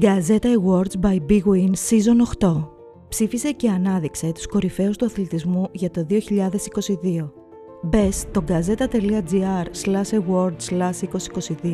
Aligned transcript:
Gazeta 0.00 0.48
Awards 0.54 0.96
by 0.96 1.18
Big 1.28 1.44
Win 1.44 1.74
Season 1.74 2.20
8 2.40 2.68
Ψήφισε 3.08 3.52
και 3.52 3.68
ανάδειξε 3.68 4.32
τους 4.32 4.46
κορυφαίους 4.46 4.96
του 4.96 5.04
αθλητισμού 5.04 5.68
για 5.72 5.90
το 5.90 6.06
2022. 6.10 6.16
Μπες 7.82 8.16
στο 8.16 8.44
gazeta.gr 8.48 9.66
awards 10.10 10.90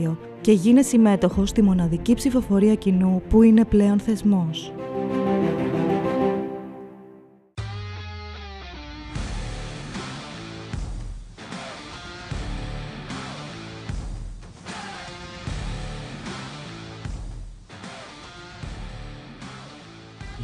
2022 0.04 0.16
και 0.40 0.52
γίνε 0.52 0.82
συμμέτοχος 0.82 1.48
στη 1.48 1.62
μοναδική 1.62 2.14
ψηφοφορία 2.14 2.74
κοινού 2.74 3.22
που 3.28 3.42
είναι 3.42 3.64
πλέον 3.64 3.98
θεσμός. 3.98 4.72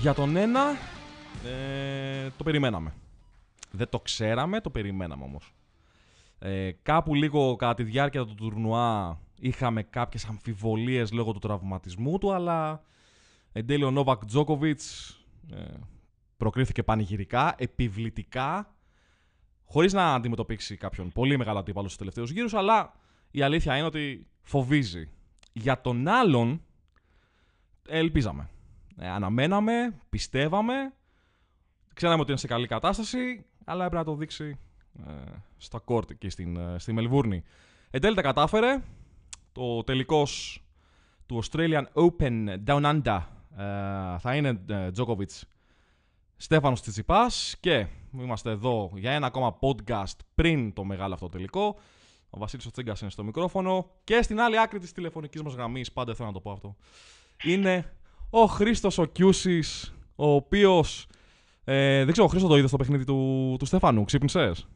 Για 0.01 0.15
τον 0.15 0.37
ένα, 0.37 0.77
ε, 1.45 2.31
το 2.37 2.45
περιμέναμε. 2.45 2.95
Δεν 3.71 3.89
το 3.89 4.01
ξέραμε, 4.01 4.61
το 4.61 4.71
περιμέναμε 4.71 5.25
όμως. 5.25 5.55
Ε, 6.39 6.71
κάπου 6.83 7.15
λίγο 7.15 7.57
κατά 7.57 7.75
τη 7.75 7.83
διάρκεια 7.83 8.25
του 8.25 8.35
τουρνουά 8.35 9.19
είχαμε 9.41 9.83
κάποιες 9.83 10.25
αμφιβολίες 10.25 11.13
λόγω 11.13 11.33
του 11.33 11.39
τραυματισμού 11.39 12.19
του, 12.19 12.33
αλλά 12.33 12.83
εν 13.53 13.67
τέλει 13.67 13.85
ο 13.85 13.91
Νόβακ 13.91 14.25
Τζόκοβιτς 14.25 15.17
ε, 15.53 15.65
προκρίθηκε 16.37 16.83
πανηγυρικά, 16.83 17.55
επιβλητικά, 17.59 18.75
χωρίς 19.65 19.93
να 19.93 20.15
αντιμετωπίσει 20.15 20.77
κάποιον 20.77 21.13
πολύ 21.13 21.37
μεγάλο 21.37 21.59
αντίπαλο 21.59 21.87
στους 21.87 21.99
τελευταίους 21.99 22.31
γύρους, 22.31 22.55
αλλά 22.55 22.93
η 23.31 23.43
αλήθεια 23.43 23.77
είναι 23.77 23.87
ότι 23.87 24.27
φοβίζει. 24.43 25.09
Για 25.53 25.81
τον 25.81 26.09
άλλον, 26.09 26.63
ελπίζαμε. 27.89 28.49
Ε, 28.97 29.09
αναμέναμε, 29.09 29.95
πιστεύαμε, 30.09 30.93
ξέραμε 31.95 32.21
ότι 32.21 32.31
είναι 32.31 32.41
σε 32.41 32.47
καλή 32.47 32.67
κατάσταση, 32.67 33.45
αλλά 33.65 33.85
έπρεπε 33.85 34.05
να 34.05 34.11
το 34.11 34.17
δείξει 34.17 34.59
ε, 35.07 35.13
στα 35.57 35.79
κόρτ 35.79 36.13
και 36.13 36.31
στην, 36.31 36.57
ε, 36.57 36.79
στη 36.79 36.93
Μελβούρνη. 36.93 37.43
Εν 37.91 38.01
τέλει 38.01 38.15
τα 38.15 38.23
κατάφερε. 38.23 38.83
Το 39.53 39.83
τελικός 39.83 40.63
του 41.27 41.43
Australian 41.45 41.85
Open 41.93 42.65
Down 42.67 42.83
Under 42.83 43.21
ε, 43.57 44.19
θα 44.19 44.35
είναι 44.37 44.61
Djokovic 44.69 45.41
Στέφανος 46.37 46.81
Τσιτσιπάς 46.81 47.57
και 47.61 47.87
είμαστε 48.13 48.51
εδώ 48.51 48.91
για 48.95 49.13
ένα 49.13 49.27
ακόμα 49.27 49.59
podcast 49.61 50.17
πριν 50.35 50.73
το 50.73 50.85
μεγάλο 50.85 51.15
αυτό 51.15 51.29
τελικό. 51.29 51.79
Ο 52.31 52.39
Βασίλης 52.39 52.71
Τσίγκας 52.71 53.01
είναι 53.01 53.11
στο 53.11 53.25
μικρόφωνο 53.25 53.91
και 54.05 54.23
στην 54.23 54.41
άλλη 54.41 54.61
άκρη 54.61 54.79
της 54.79 54.93
τηλεφωνικής 54.93 55.43
μας 55.43 55.55
γραμμής, 55.55 55.93
πάντα 55.93 56.15
θέλω 56.15 56.29
να 56.29 56.35
το 56.35 56.41
πω 56.41 56.51
αυτό, 56.51 56.77
είναι 57.43 57.93
ο 58.35 58.47
Χρήστος 58.47 58.99
ο 58.99 59.05
Κιούσης, 59.05 59.95
ο 60.17 60.29
οποίος 60.35 61.07
ε, 61.65 62.05
δεν 62.05 62.13
ξέρω, 62.13 62.27
ο 62.27 62.31
Χρήστο 62.31 62.49
το 62.49 62.57
είδες 62.57 62.69
στο 62.69 62.79
παιχνίδι 62.79 63.05
του, 63.05 63.57
του 63.59 63.67
Στεφάνου. 63.67 64.05
Ξύπνησες; 64.05 64.67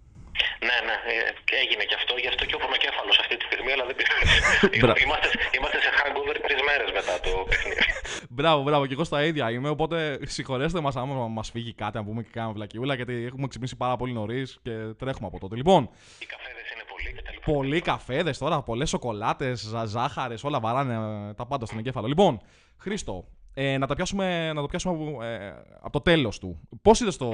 Ναι, 0.68 0.76
ναι, 0.86 0.96
ε, 1.12 1.56
έγινε 1.62 1.84
και 1.88 1.94
αυτό. 1.94 2.14
Γι' 2.22 2.28
αυτό 2.28 2.44
και 2.44 2.54
ο 2.54 2.58
πονοκέφαλος 2.58 3.18
αυτή 3.18 3.36
τη 3.36 3.44
στιγμή, 3.44 3.72
αλλά 3.72 3.84
δεν 3.88 3.96
πειράζει. 3.98 4.36
είμαστε, 5.04 5.28
είμαστε 5.56 5.78
σε 5.84 5.90
hangover 5.98 6.36
τρεις 6.46 6.60
μέρες 6.68 6.90
μετά 6.98 7.14
το 7.20 7.30
παιχνίδι. 7.48 7.80
μπράβο, 8.36 8.62
μπράβο. 8.62 8.86
Και 8.86 8.92
εγώ 8.92 9.04
στα 9.04 9.24
ίδια 9.24 9.50
είμαι. 9.50 9.68
Οπότε 9.68 10.18
συγχωρέστε 10.22 10.80
μας 10.80 10.96
άμα 10.96 11.28
μας 11.28 11.50
φύγει 11.50 11.72
κάτι, 11.72 11.96
να 11.96 12.04
πούμε 12.04 12.22
και 12.22 12.30
κάνουμε 12.32 12.54
βλακιούλα, 12.54 12.94
γιατί 12.94 13.24
έχουμε 13.24 13.46
ξυπνήσει 13.46 13.76
πάρα 13.76 13.96
πολύ 13.96 14.12
νωρίς 14.12 14.58
και 14.62 14.72
τρέχουμε 14.98 15.26
από 15.26 15.38
τότε. 15.38 15.56
Λοιπόν. 15.56 15.90
Οι 16.18 16.26
καφέδες 16.26 16.66
είναι 16.72 16.84
πολλοί 16.92 17.12
και 17.16 17.22
τα 17.22 17.52
Πολλοί 17.52 17.80
καφέδες 17.80 18.38
τώρα, 18.38 18.62
πολλές 18.62 18.88
σοκολάτες, 18.88 19.72
ζάχαρες, 19.84 20.44
όλα 20.44 20.60
βαράνε 20.60 20.94
τα 21.34 21.46
πάντα 21.46 21.66
στον 21.66 21.78
εγκέφαλο. 21.78 22.06
Λοιπόν, 22.06 22.40
Χρήστο, 22.76 23.24
ε, 23.58 23.78
να, 23.78 23.86
τα 23.86 23.94
πιάσουμε, 23.94 24.52
να 24.52 24.60
το 24.60 24.68
πιάσουμε 24.70 24.94
ε, 25.26 25.54
από 25.80 25.94
το 25.96 26.00
τέλος 26.00 26.38
του. 26.38 26.50
Πώς 26.82 27.00
είδες 27.00 27.16
το, 27.16 27.30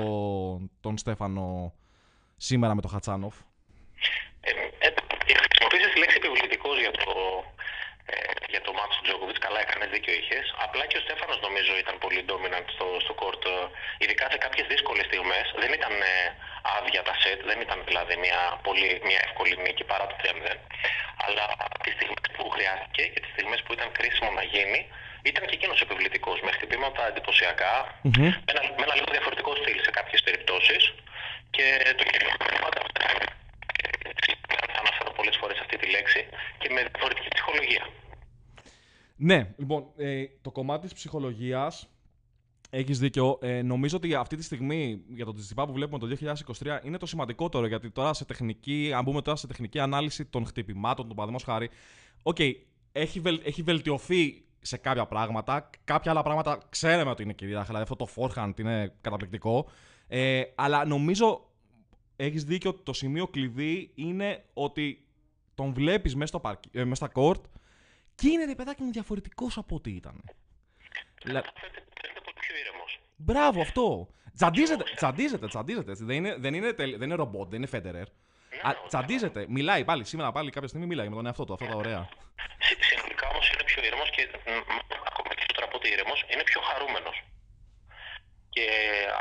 τον 0.81 0.95
Στέφανο 0.98 1.74
σήμερα 2.36 2.74
με 2.74 2.80
τον 2.85 2.91
Χατσάνοφ; 2.91 3.35
Ε, 4.41 4.51
ε, 4.86 4.89
χρησιμοποίησες 5.42 5.92
τη 5.92 5.98
λέξη 6.02 6.17
επιβλητικός 6.23 6.77
για 6.85 6.92
το, 6.98 7.05
ε, 8.13 8.17
για 8.52 8.63
το 8.67 8.70
μάτσο 8.79 8.96
του 8.98 9.05
Τζόκοβιτ. 9.07 9.39
Καλά, 9.46 9.61
έκανε 9.67 9.86
δίκιο 9.92 10.14
είχες. 10.20 10.46
Απλά 10.67 10.85
και 10.89 10.98
ο 11.01 11.02
Στέφανος 11.07 11.39
νομίζω 11.46 11.73
ήταν 11.85 11.96
πολύ 12.05 12.20
dominant 12.30 12.69
στο, 12.75 12.86
στο 13.05 13.14
court. 13.20 13.45
Ειδικά 14.02 14.25
σε 14.33 14.39
κάποιες 14.45 14.67
δύσκολες 14.73 15.07
στιγμές. 15.11 15.46
Δεν 15.63 15.73
ήταν 15.79 15.95
ε, 16.13 16.14
άδεια 16.77 17.02
τα 17.08 17.14
σετ, 17.23 17.41
δεν 17.51 17.58
ήταν 17.67 17.79
δηλαδή 17.89 18.14
μια, 18.25 18.41
πολύ, 18.67 18.89
μια 19.08 19.20
εύκολη 19.27 19.55
νίκη 19.64 19.85
παρά 19.91 20.05
το 20.11 20.17
3-0. 20.23 20.57
Αλλά 21.25 21.45
τις 21.83 21.92
στιγμές 21.96 22.29
που 22.36 22.45
χρειάστηκε 22.55 23.02
και 23.13 23.20
τις 23.23 23.33
στιγμές 23.35 23.61
που 23.64 23.73
ήταν 23.77 23.89
κρίσιμο 23.98 24.30
να 24.41 24.45
γίνει, 24.55 24.80
ήταν 25.30 25.42
και 25.48 25.56
εκείνος 25.58 25.80
επιβλητικός 25.86 26.38
με 26.44 26.50
χτυπήματα 26.56 27.02
εντυπωσιακά, 27.10 27.74
mm-hmm. 27.90 28.30
με, 28.46 28.50
ένα, 28.52 28.62
με 28.78 28.83
ένα 28.86 28.94
λίγο 28.98 29.08
διαφορετικό 29.16 29.50
στυλ 29.60 29.78
σε 29.86 29.90
κάποιες 29.98 30.20
περιπτώσεις. 30.27 30.83
Και 31.55 31.64
το 31.98 32.05
πάντα 32.64 32.78
θα 34.72 34.78
αναφέρω 34.84 35.10
πολλές 35.18 35.36
φορές 35.40 35.58
αυτή 35.64 35.77
τη 35.77 35.86
λέξη 35.90 36.20
και 36.58 36.68
με 36.74 36.80
διαφορετική 36.90 37.28
ψυχολογία. 37.34 37.84
Ναι, 39.16 39.38
λοιπόν, 39.56 39.80
ε, 39.96 40.24
το 40.42 40.50
κομμάτι 40.50 40.83
της 40.86 40.94
ψυχολογίας 40.94 41.89
έχεις 42.70 42.98
δίκιο. 42.98 43.39
Ε, 43.42 43.62
νομίζω 43.62 43.96
ότι 43.96 44.14
αυτή 44.14 44.36
τη 44.36 44.42
στιγμή 44.42 45.02
για 45.08 45.24
το 45.24 45.33
Τσιτσιπά 45.33 45.67
που 45.66 45.72
βλέπουμε 45.72 45.98
το 45.98 46.06
2023 46.60 46.80
είναι 46.83 46.98
το 46.98 47.06
σημαντικότερο. 47.06 47.66
Γιατί 47.66 47.90
τώρα 47.90 48.14
σε 48.14 48.24
τεχνική, 48.24 48.92
αν 48.96 49.04
μπούμε 49.04 49.22
τώρα 49.22 49.36
σε 49.36 49.46
τεχνική 49.46 49.78
ανάλυση 49.78 50.24
των 50.24 50.46
χτυπημάτων, 50.46 51.06
των 51.06 51.16
παραδείγματος 51.16 51.54
χάρη, 51.54 51.70
OK, 52.23 52.36
okay, 52.39 52.52
έχει, 52.92 53.20
βελ, 53.20 53.40
έχει 53.44 53.62
βελτιωθεί 53.62 54.44
σε 54.62 54.77
κάποια 54.77 55.06
πράγματα. 55.06 55.70
Κάποια 55.84 56.11
άλλα 56.11 56.23
πράγματα 56.23 56.58
ξέρουμε 56.68 57.11
ότι 57.11 57.23
είναι 57.23 57.33
κυρία, 57.33 57.62
δηλαδή 57.62 57.83
αυτό 57.83 57.96
το 57.96 58.08
forehand 58.17 58.52
είναι 58.58 58.95
καταπληκτικό. 59.00 59.70
Ε, 60.08 60.42
αλλά 60.55 60.84
νομίζω 60.84 61.50
έχεις 62.17 62.45
δίκιο 62.45 62.70
ότι 62.70 62.83
το 62.83 62.92
σημείο 62.92 63.27
κλειδί 63.27 63.92
είναι 63.95 64.45
ότι 64.52 65.06
τον 65.55 65.72
βλέπεις 65.72 66.14
μέσα, 66.17 66.39
στο 66.39 66.58
ε, 66.72 66.84
μέσα 66.84 67.06
στα 67.06 67.12
court 67.14 67.40
και 68.14 68.28
είναι 68.28 68.45
ρε 68.45 68.55
παιδάκι 68.55 68.83
μου 68.83 68.92
διαφορετικός 68.92 69.58
από 69.58 69.74
ό,τι 69.74 69.90
ήταν. 69.90 70.22
Φαίνεται 71.24 72.20
πολύ 72.24 72.36
πιο 72.40 72.56
ήρεμος. 72.56 73.01
Μπράβο, 73.17 73.61
αυτό. 73.61 74.08
Τσαντίζεται, 74.34 74.84
τσαντίζεται, 74.96 75.46
τσαντίζεται. 75.46 75.92
Δεν 75.95 76.17
είναι, 76.17 76.36
δεν 76.39 76.55
είναι, 76.55 76.72
δεν 76.72 77.02
είναι 77.02 77.14
ρομπότ, 77.14 77.48
δεν 77.48 77.58
είναι 77.58 77.67
Φέντερερ. 77.67 78.06
Ναι, 78.08 78.72
τσαντίζεται, 78.89 79.46
μιλάει 79.48 79.84
πάλι. 79.84 80.05
Σήμερα 80.05 80.33
πάλι 80.33 80.51
κάποια 80.51 80.68
στιγμή 80.68 80.86
μιλάει 80.86 81.08
με 81.08 81.14
τον 81.14 81.27
εαυτό 81.27 81.45
του. 81.45 81.52
Αυτά 81.52 81.67
τα 81.67 81.77
ωραία 81.77 81.98
είναι 81.98 82.08
πιο 82.08 82.08
ήρεμο 82.08 82.61
και 84.88 84.96
ακόμα 85.10 85.28
περισσότερο 85.30 85.66
από 85.68 85.77
ότι 85.78 85.88
ήρεμος, 85.94 86.20
είναι 86.33 86.44
πιο 86.50 86.60
χαρούμενος. 86.68 87.16
Και 88.55 88.66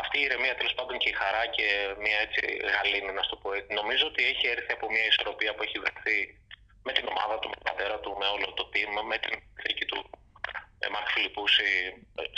αυτή 0.02 0.18
η 0.20 0.26
ηρεμία 0.28 0.56
τέλος 0.56 0.74
πάντων 0.78 0.96
και 0.98 1.10
η 1.10 1.20
χαρά 1.22 1.44
και 1.56 1.68
μια 2.04 2.18
έτσι 2.26 2.42
γαλήνη, 2.74 3.12
να 3.20 3.24
το 3.30 3.36
πω 3.42 3.54
έτσι, 3.58 3.74
νομίζω 3.80 4.06
ότι 4.12 4.22
έχει 4.32 4.46
έρθει 4.56 4.72
από 4.78 4.86
μια 4.94 5.06
ισορροπία 5.12 5.52
που 5.54 5.64
έχει 5.64 5.78
βρεθεί 5.84 6.18
με 6.86 6.92
την 6.98 7.06
ομάδα 7.14 7.36
του, 7.40 7.50
με 7.50 7.56
τον 7.60 7.68
πατέρα 7.70 7.98
του, 8.00 8.12
με 8.20 8.28
όλο 8.36 8.48
το 8.58 8.64
team, 8.74 8.90
με 9.12 9.18
την 9.24 9.34
δίκη 9.64 9.86
του 9.86 10.00
Μαρκ 10.94 11.10
Φιλιππούση 11.14 11.70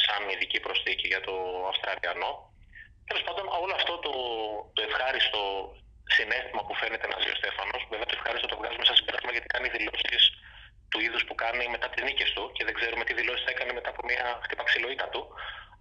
σαν 0.05 0.21
ειδική 0.29 0.59
προσθήκη 0.65 1.07
για 1.07 1.21
το 1.27 1.33
Αυστραλιανό. 1.71 2.31
Τέλος 3.07 3.23
πάντων, 3.23 3.45
όλο 3.63 3.73
αυτό 3.79 3.93
το, 4.05 4.13
το 4.75 4.81
ευχάριστο 4.89 5.41
συνέστημα 6.15 6.61
που 6.65 6.73
φαίνεται 6.81 7.07
να 7.07 7.17
ζει 7.21 7.29
ο 7.35 7.37
Στέφανος, 7.41 7.81
βέβαια 7.91 8.07
το 8.09 8.15
ευχάριστο 8.19 8.47
το 8.47 8.57
βγάζουμε 8.59 8.85
σαν 8.85 8.95
συμπέρασμα 8.99 9.31
γιατί 9.31 9.47
κάνει 9.53 9.67
δηλώσεις 9.75 10.23
του 10.93 10.99
είδους 11.05 11.23
που 11.27 11.35
κάνει 11.43 11.63
μετά 11.75 11.87
τις 11.89 12.01
νίκες 12.07 12.29
του 12.35 12.43
και 12.55 12.63
δεν 12.67 12.73
ξέρουμε 12.79 13.03
τι 13.07 13.13
δηλώσεις 13.19 13.43
θα 13.45 13.51
έκανε 13.55 13.71
μετά 13.77 13.89
από 13.93 14.01
μια 14.09 14.25
χτυπαξιλοίτα 14.43 15.07
του. 15.13 15.21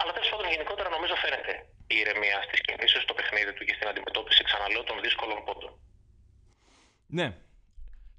Αλλά 0.01 0.13
τέλος 0.17 0.29
πάντων 0.31 0.47
γενικότερα 0.55 0.89
νομίζω 0.97 1.15
φαίνεται 1.25 1.53
η 1.93 1.97
ηρεμία 2.03 2.39
στις 2.47 2.61
κινήσεις, 2.67 3.03
στο 3.07 3.15
παιχνίδι 3.19 3.53
του 3.57 3.65
και 3.67 3.75
στην 3.77 3.89
αντιμετώπιση, 3.93 4.43
ξαναλέω, 4.49 4.83
των 4.91 4.97
δύσκολων 5.05 5.39
πόντων. 5.47 5.73
Ναι. 7.19 7.29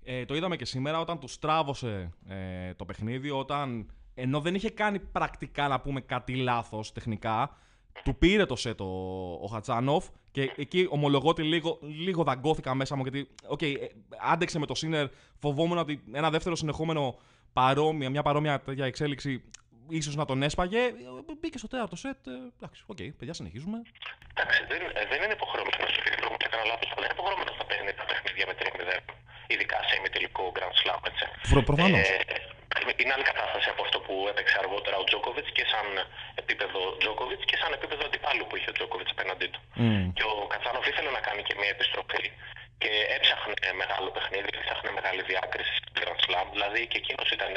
Ε, 0.06 0.26
το 0.26 0.34
είδαμε 0.36 0.56
και 0.56 0.66
σήμερα 0.66 0.98
όταν 1.00 1.20
τους 1.20 1.34
στράβωσε 1.34 2.14
ε, 2.30 2.74
το 2.74 2.86
παιχνίδι, 2.86 3.30
όταν 3.30 3.68
ενώ 4.16 4.40
δεν 4.42 4.56
είχε 4.56 4.70
κάνει 4.70 5.00
πρακτικά 5.00 5.68
να 5.68 5.80
πούμε 5.82 6.02
κάτι 6.02 6.36
λάθος 6.36 6.92
τεχνικά, 6.92 7.58
του 8.04 8.16
πήρε 8.16 8.46
το 8.46 8.56
σετ 8.56 8.82
ο, 8.82 8.86
ο 9.42 9.48
Χατσάνοφ 9.52 10.06
και 10.32 10.52
εκεί 10.56 10.88
ομολογώ 10.90 11.30
ότι 11.30 11.44
λίγο, 11.44 11.80
λίγο 11.82 12.24
δαγκώθηκα 12.24 12.74
μέσα 12.74 12.96
μου 12.96 13.02
γιατί 13.02 13.28
okay, 13.56 13.76
ε, 13.80 13.88
άντεξε 14.32 14.60
με 14.60 14.66
το 14.66 14.76
Σίνερ. 14.76 15.08
Φοβόμουν 15.40 15.78
ότι 15.78 16.04
ένα 16.14 16.30
δεύτερο 16.30 16.56
συνεχόμενο 16.56 17.20
παρόμοια, 17.54 18.10
μια 18.10 18.22
παρόμοια 18.22 18.60
τέτοια 18.60 18.86
εξέλιξη 18.86 19.44
ίσως 19.90 20.16
να 20.16 20.26
τον 20.26 20.44
έσπαγε. 20.44 20.82
Μπήκε 21.40 21.58
στο 21.58 21.68
τέταρτο 21.68 21.96
σετ. 21.96 22.28
Ε, 22.28 22.32
εντάξει, 22.58 22.84
OK, 22.86 22.98
okay, 23.00 23.10
παιδιά, 23.18 23.34
συνεχίζουμε. 23.34 23.78
Εντάξει, 24.34 24.60
δεν, 24.72 24.82
ε, 25.00 25.06
δεν 25.12 25.20
είναι 25.24 25.36
υποχρεωμένος 25.40 25.80
να 25.84 25.88
σου 25.94 26.00
πει 26.04 26.10
ότι 26.36 26.46
έκανα 26.50 26.66
λάθος, 26.72 26.86
αλλά 26.96 27.06
είναι 27.06 27.16
υποχρεωμένος 27.18 27.56
να 27.62 27.66
παίρνει 27.70 27.92
τα 28.00 28.06
παιχνίδια 28.10 28.46
με 28.50 28.54
3-0. 28.60 29.00
Ειδικά 29.54 29.78
σε 29.88 29.94
ημιτελικό 30.00 30.44
Grand 30.56 30.76
Slam, 30.82 31.02
έτσι. 31.10 31.24
Προφανώς. 31.70 32.08
Ε, 32.10 32.53
είναι 33.02 33.14
άλλη 33.16 33.28
κατάσταση 33.32 33.68
από 33.74 33.82
αυτό 33.86 33.98
που 34.06 34.14
έπαιξε 34.32 34.56
αργότερα 34.64 34.96
ο 35.02 35.04
Τζόκοβιτς 35.08 35.52
και 35.58 35.66
σαν 35.72 35.88
επίπεδο 36.42 36.80
Τζόκοβιτς 37.00 37.46
και 37.50 37.58
σαν 37.62 37.72
επίπεδο 37.78 38.04
αντιπάλου 38.10 38.44
που 38.48 38.56
είχε 38.58 38.70
ο 38.74 38.76
Τζόκοβιτς 38.78 39.12
απέναντί 39.16 39.48
του. 39.54 39.62
Μμ. 39.82 40.06
Και 40.16 40.24
ο 40.32 40.36
Χατσάνοφ 40.52 40.86
ήθελε 40.92 41.10
να 41.18 41.22
κάνει 41.28 41.42
και 41.48 41.56
μια 41.60 41.72
επιστροφή 41.76 42.24
και 42.82 42.92
έψαχνε 43.18 43.56
μεγάλο 43.82 44.10
παιχνίδι, 44.16 44.50
έψαχνε 44.60 44.90
μεγάλη 45.00 45.22
διάκριση 45.32 45.74
στην 45.80 45.92
Grand 45.98 46.20
Slam. 46.26 46.48
Δηλαδή 46.56 46.82
και 46.92 46.98
εκείνος 47.02 47.28
ήταν 47.38 47.54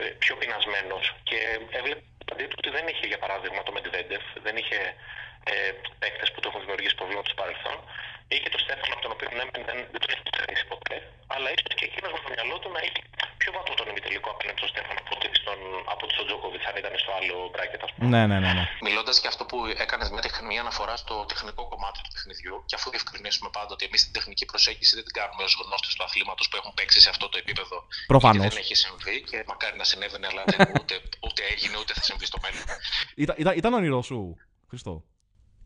ε, 0.00 0.04
πιο 0.22 0.34
πεινασμένος 0.40 1.04
και 1.28 1.38
έβλεπε 1.78 2.02
αντί 2.32 2.44
του 2.48 2.56
ότι 2.60 2.70
δεν 2.76 2.84
είχε 2.90 3.06
για 3.12 3.20
παράδειγμα 3.24 3.60
το 3.66 3.72
Medvedev, 3.76 4.24
δεν 4.46 4.54
είχε 4.60 4.78
ε, 5.50 5.54
παίκτες 6.00 6.28
που 6.32 6.40
το 6.40 6.46
έχουν 6.48 6.60
δημιουργήσει 6.64 6.94
προβλήματα 7.00 7.28
στο 7.30 7.38
παρελθόν. 7.42 7.76
Είχε 8.32 8.48
το 8.54 8.58
Στέφανο 8.64 8.92
από 8.96 9.02
τον 9.06 9.12
οποίο 9.14 9.28
ναι, 9.36 9.44
δεν, 9.68 9.78
δεν 9.92 10.00
τον 10.02 10.10
έχει 10.14 10.24
ξερίσει 10.36 10.64
ποτέ, 10.72 10.96
αλλά 11.34 11.48
ίσως 11.54 11.72
και 11.78 11.86
εκείνος 11.90 12.10
με 12.14 12.18
το 12.24 12.28
μυαλό 12.34 12.56
του 12.60 12.68
να 12.76 12.80
έχει 12.86 13.00
πιο 13.42 13.50
βατό 13.56 13.72
τον 13.80 13.86
ημιτελικό 13.92 14.28
απέναντι 14.34 14.58
στον 14.60 14.70
Στέφανο 14.72 14.98
από 15.04 15.12
ότι 15.16 15.26
στον, 15.42 15.58
από 15.94 16.04
τον 16.14 16.24
Τζόκοβιτς, 16.26 16.64
αν 16.70 16.76
ήταν 16.80 16.92
στο 17.02 17.10
άλλο 17.18 17.36
μπράκετ, 17.52 17.80
ας 17.86 17.90
πούμε. 17.92 18.06
Ναι, 18.12 18.22
ναι, 18.30 18.38
ναι. 18.44 18.52
ναι. 18.58 18.64
Μιλώντας 18.86 19.16
για 19.22 19.30
αυτό 19.32 19.42
που 19.50 19.56
έκανες 19.84 20.08
μια, 20.14 20.22
τεχνική 20.26 20.58
αναφορά 20.64 20.94
στο 21.02 21.14
τεχνικό 21.32 21.62
κομμάτι 21.72 21.98
του 22.04 22.10
παιχνιδιού, 22.14 22.56
και 22.68 22.76
αφού 22.78 22.86
διευκρινίσουμε 22.94 23.48
πάντα 23.56 23.70
ότι 23.76 23.84
εμείς 23.88 24.00
την 24.06 24.12
τεχνική 24.16 24.44
προσέγγιση 24.50 24.92
δεν 24.98 25.04
την 25.06 25.14
κάνουμε 25.18 25.42
ως 25.48 25.52
γνώστες 25.62 25.92
του 25.96 26.02
αθλήματος 26.06 26.46
που 26.48 26.56
έχουν 26.60 26.72
παίξει 26.78 26.98
σε 27.04 27.10
αυτό 27.14 27.24
το 27.32 27.36
επίπεδο. 27.42 27.76
Προφανώς. 28.12 28.48
Δεν 28.54 28.62
έχει 28.64 28.76
συμβεί 28.84 29.16
και 29.28 29.38
μακάρι 29.50 29.76
να 29.82 29.86
συνέβαινε, 29.90 30.26
αλλά 30.30 30.42
δεν, 30.50 30.60
ούτε, 30.80 30.94
ούτε 31.26 31.40
έγινε 31.52 31.76
ούτε 31.80 31.92
θα 31.98 32.02
συμβεί 32.08 32.26
στο 32.30 32.38
μέλλον. 32.44 32.64
Ήταν, 33.24 33.36
ήταν, 33.42 33.52
ήταν 33.60 33.72
όνειρό 33.78 34.00
σου, 34.08 34.18
Χριστό. 34.70 34.94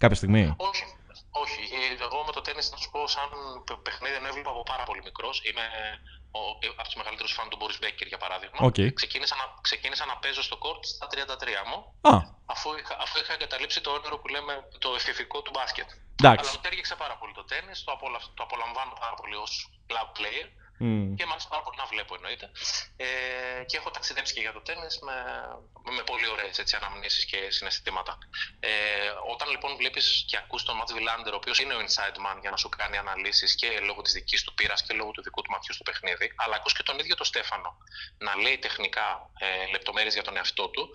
Κάποια 0.02 0.16
στιγμή; 0.16 0.42
Όχι. 0.70 0.84
Όχι. 1.44 1.60
Εγώ 2.06 2.18
με 2.26 2.32
το 2.36 2.40
τέννη, 2.46 2.62
να 2.74 2.76
σου 2.82 2.90
πω, 2.94 3.00
σαν 3.14 3.28
παιχνίδι 3.84 4.14
δεν 4.18 4.24
έβλεπα 4.30 4.50
από 4.50 4.62
πάρα 4.72 4.84
πολύ 4.88 5.02
μικρός. 5.08 5.36
Είμαι 5.48 5.66
ο, 6.25 6.25
από 6.80 6.88
του 6.90 6.98
μεγαλύτερου 7.00 7.28
φαν 7.36 7.48
του 7.48 7.58
Boris 7.62 7.78
Becker, 7.84 8.06
για 8.12 8.20
παράδειγμα. 8.24 8.58
Okay. 8.68 8.88
Ξεκίνησα, 9.00 9.36
να, 9.40 9.46
ξεκίνησα 9.60 10.04
να 10.10 10.16
παίζω 10.22 10.42
στο 10.48 10.56
κόρτ 10.64 10.84
στα 10.84 11.06
33 11.10 11.16
μου. 11.70 11.78
Ah. 12.10 12.20
Αφού, 12.54 12.68
είχα, 12.80 12.94
αφού 13.04 13.14
είχα 13.22 13.32
εγκαταλείψει 13.32 13.80
το 13.86 13.90
όνειρο 13.96 14.16
που 14.20 14.28
λέμε 14.28 14.52
το 14.78 14.90
εφηβικό 14.98 15.38
του 15.42 15.50
μπάσκετ. 15.54 15.88
Εντάξει. 16.20 16.40
Αλλά 16.40 16.50
μου 16.54 16.60
τέριαξε 16.64 16.94
πάρα 17.02 17.16
πολύ 17.20 17.32
το 17.40 17.44
τέννη, 17.50 17.72
το, 17.84 17.92
απολα, 17.96 18.18
το 18.36 18.42
απολαμβάνω 18.46 18.92
πάρα 19.04 19.14
πολύ 19.20 19.36
ως 19.44 19.52
club 19.90 20.08
player. 20.16 20.46
Mm. 20.80 21.14
Και 21.16 21.26
μάλιστα 21.26 21.48
πάρα 21.48 21.62
πολύ 21.62 21.76
να 21.76 21.86
βλέπω 21.92 22.14
εννοείται. 22.14 22.50
Ε, 22.96 23.06
και 23.68 23.76
έχω 23.76 23.90
ταξιδέψει 23.90 24.34
και 24.34 24.40
για 24.40 24.52
το 24.52 24.60
τέννη 24.60 24.88
με, 25.06 25.16
με 25.96 26.02
πολύ 26.02 26.28
ωραίες 26.28 26.74
αναμνήσεις 26.74 27.24
και 27.24 27.38
συναισθήματα. 27.50 28.18
Ε, 28.60 28.70
όταν 29.32 29.48
λοιπόν 29.50 29.76
βλέπεις 29.76 30.24
και 30.28 30.36
ακούς 30.36 30.62
τον 30.62 30.76
Ματ 30.76 30.92
Βιλάντερ, 30.92 31.32
ο 31.32 31.36
οποίος 31.36 31.58
είναι 31.60 31.74
ο 31.74 31.80
inside 31.86 32.18
man 32.24 32.36
για 32.40 32.50
να 32.50 32.56
σου 32.56 32.68
κάνει 32.68 32.96
αναλύσεις 32.96 33.54
και 33.54 33.80
λόγω 33.80 34.00
της 34.02 34.12
δικής 34.12 34.44
του 34.44 34.54
πείρας 34.54 34.82
και 34.82 34.94
λόγω 34.94 35.10
του 35.10 35.22
δικού 35.22 35.42
του 35.42 35.50
ματιού 35.50 35.74
στο 35.74 35.82
παιχνίδι, 35.82 36.32
αλλά 36.36 36.54
ακούς 36.56 36.72
και 36.72 36.82
τον 36.82 36.98
ίδιο 36.98 37.14
τον 37.14 37.26
Στέφανο 37.26 37.76
να 38.18 38.36
λέει 38.36 38.58
τεχνικά 38.58 39.30
ε, 39.38 39.70
λεπτομέρειες 39.70 40.14
για 40.14 40.22
τον 40.22 40.36
εαυτό 40.36 40.68
του, 40.68 40.90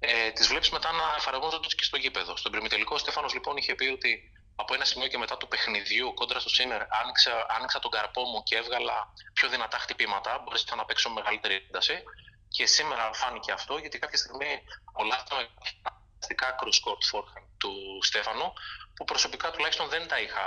ε, 0.00 0.30
τις 0.30 0.46
βλέπεις 0.48 0.70
μετά 0.70 0.92
να 0.92 1.14
εφαρμόζονται 1.16 1.68
και 1.76 1.84
στο 1.84 1.96
γήπεδο. 1.96 2.36
Στον 2.36 2.52
πριμητελικό 2.52 2.94
ο 2.94 2.98
Στέφανος 2.98 3.32
λοιπόν 3.32 3.56
είχε 3.56 3.74
πει 3.74 3.84
ότι 3.84 4.32
από 4.60 4.74
ένα 4.74 4.84
σημείο 4.84 5.08
και 5.08 5.18
μετά 5.18 5.36
του 5.36 5.48
παιχνιδιού 5.48 6.14
κόντρα 6.14 6.40
στο 6.40 6.48
Σίμερ 6.48 6.82
άνοιξα, 7.00 7.46
άνοιξα 7.56 7.78
τον 7.78 7.90
καρπό 7.90 8.22
μου 8.24 8.42
και 8.42 8.56
έβγαλα 8.56 9.12
πιο 9.32 9.48
δυνατά 9.48 9.78
χτυπήματα. 9.78 10.38
Μπορέσα 10.44 10.76
να 10.76 10.84
παίξω 10.84 11.10
μεγαλύτερη 11.10 11.54
ένταση. 11.54 12.02
Και 12.48 12.66
σήμερα 12.66 13.12
φάνηκε 13.12 13.52
αυτό 13.52 13.76
γιατί 13.76 13.98
κάποια 13.98 14.18
στιγμή 14.18 14.62
απολαύσαμε 14.84 15.48
φανταστικά 15.82 16.46
cross 16.60 16.78
court 16.84 17.02
forehand 17.10 17.46
του 17.58 17.72
Στέφανου 18.02 18.52
που 18.94 19.04
προσωπικά 19.04 19.50
τουλάχιστον 19.50 19.88
δεν 19.88 20.08
τα 20.08 20.20
είχα 20.20 20.46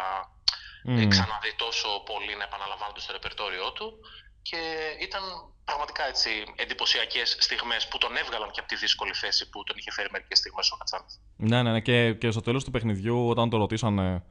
mm. 0.88 1.08
ξαναδεί 1.10 1.54
τόσο 1.56 2.04
πολύ 2.06 2.36
να 2.36 2.44
επαναλαμβάνονται 2.44 3.00
στο 3.00 3.12
ρεπερτόριό 3.12 3.72
του 3.72 4.00
και 4.50 4.62
ήταν 5.02 5.22
πραγματικά 5.66 6.04
έτσι 6.08 6.30
εντυπωσιακές 6.56 7.38
στιγμές 7.40 7.88
που 7.88 7.98
τον 7.98 8.16
έβγαλαν 8.22 8.52
και 8.52 8.60
από 8.60 8.70
τη 8.70 8.76
δύσκολη 8.76 9.14
θέση 9.14 9.50
που 9.50 9.64
τον 9.64 9.76
είχε 9.80 9.92
φέρει 9.92 10.10
μερικές 10.12 10.38
στιγμές 10.38 10.72
ο 10.72 10.76
Κατσάνη. 10.78 11.06
Ναι, 11.36 11.62
ναι, 11.64 11.72
ναι. 11.72 11.80
Και, 11.80 12.14
και 12.14 12.32
στο 12.32 12.42
τέλος 12.42 12.64
του 12.64 12.72
παιχνιδιού, 12.72 13.30
όταν 13.30 13.50
το 13.50 13.58
ρωτήσανε 13.58 14.24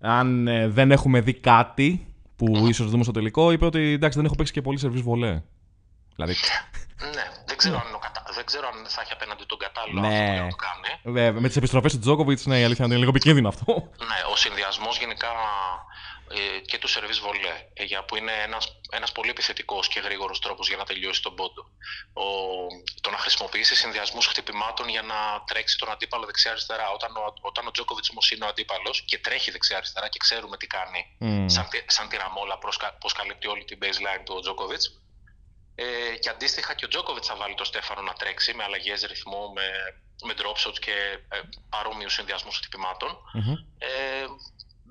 αν 0.00 0.48
ε, 0.48 0.68
δεν 0.68 0.90
έχουμε 0.90 1.20
δει 1.20 1.34
κάτι 1.34 2.14
που 2.36 2.46
mm. 2.56 2.68
ίσως 2.68 2.90
δούμε 2.90 3.02
στο 3.02 3.12
τελικό, 3.12 3.50
είπε 3.50 3.64
ότι 3.64 3.92
εντάξει, 3.92 4.16
δεν 4.16 4.26
έχω 4.26 4.34
παίξει 4.34 4.52
και 4.52 4.62
πολύ 4.62 4.78
σερβίς 4.78 5.02
βολέ. 5.02 5.42
Δηλαδή... 6.14 6.34
ναι, 7.14 7.24
δεν 7.46 7.56
ξέρω, 7.56 7.76
αν 7.76 7.98
κατα... 8.00 8.19
δεν 8.34 8.44
ξέρω 8.44 8.68
αν 8.68 8.86
θα 8.88 9.00
έχει 9.00 9.12
απέναντι 9.12 9.44
τον 9.46 9.58
κατάλληλο 9.58 10.00
ναι. 10.00 10.40
να 10.40 10.48
το 10.48 10.56
κάνει. 10.56 10.90
Βέβαια, 11.02 11.40
με 11.40 11.48
τις 11.48 11.56
επιστροφές 11.56 11.92
του 11.92 11.98
Τζόκοβιτ, 11.98 12.40
ναι, 12.44 12.60
η 12.60 12.64
αλήθεια 12.64 12.84
είναι 12.84 12.96
λίγο 12.96 13.10
επικίνδυνο 13.10 13.48
αυτό. 13.48 13.72
Ναι, 13.98 14.18
ο 14.32 14.36
συνδυασμός 14.36 14.98
γενικά 14.98 15.28
ε, 16.32 16.60
και 16.60 16.78
του 16.78 16.88
σερβίς 16.88 17.18
βολέ, 17.18 17.54
ε, 17.72 17.84
που 18.06 18.16
είναι 18.16 18.32
ένας, 18.32 18.80
ένας 18.90 19.12
πολύ 19.12 19.30
επιθετικός 19.30 19.88
και 19.88 20.00
γρήγορος 20.00 20.38
τρόπος 20.40 20.68
για 20.68 20.76
να 20.76 20.84
τελειώσει 20.84 21.22
τον 21.22 21.34
πόντο. 21.34 21.62
Ο, 22.12 22.26
το 23.00 23.10
να 23.10 23.18
χρησιμοποιήσει 23.18 23.74
συνδυασμούς 23.74 24.26
χτυπημάτων 24.26 24.88
για 24.88 25.02
να 25.02 25.18
τρέξει 25.46 25.78
τον 25.78 25.90
αντίπαλο 25.90 26.26
δεξιά-αριστερά. 26.26 26.90
Όταν 26.90 27.16
ο, 27.16 27.34
όταν 27.40 27.66
ο 27.66 27.70
Τζόκοβιτς 27.70 28.10
όμως 28.10 28.30
είναι 28.30 28.44
ο 28.44 28.48
αντίπαλος 28.48 29.02
και 29.06 29.18
τρέχει 29.18 29.50
δεξιά-αριστερά 29.50 30.08
και 30.08 30.18
ξέρουμε 30.18 30.56
τι 30.56 30.66
κάνει, 30.66 31.00
mm. 31.20 31.44
σαν, 31.46 31.68
σαν 31.86 32.08
τη 32.08 32.16
ραμόλα 32.16 32.58
πώς 33.00 33.12
καλύπτει 33.12 33.46
όλη 33.46 33.64
την 33.64 33.78
baseline 33.82 34.22
του 34.24 34.40
Τζόκοβιτς, 34.40 35.00
ε, 35.82 36.16
και 36.22 36.28
αντίστοιχα 36.28 36.74
και 36.74 36.84
ο 36.84 36.88
Τζόκοβιτς 36.88 37.26
θα 37.26 37.36
βάλει 37.36 37.54
το 37.54 37.64
Στέφανο 37.64 38.02
να 38.02 38.12
τρέξει 38.12 38.54
με 38.54 38.62
αλλαγές 38.64 39.00
ρυθμού, 39.10 39.42
με, 39.56 39.66
με 40.26 40.32
drop 40.40 40.56
shots 40.62 40.78
και 40.86 40.96
ε, 41.28 41.38
παρόμοιους 41.68 42.12
συνδυασμούς 42.12 42.56
χτυπημάτων. 42.56 43.10
Mm-hmm. 43.10 43.56
Ε, 43.78 44.24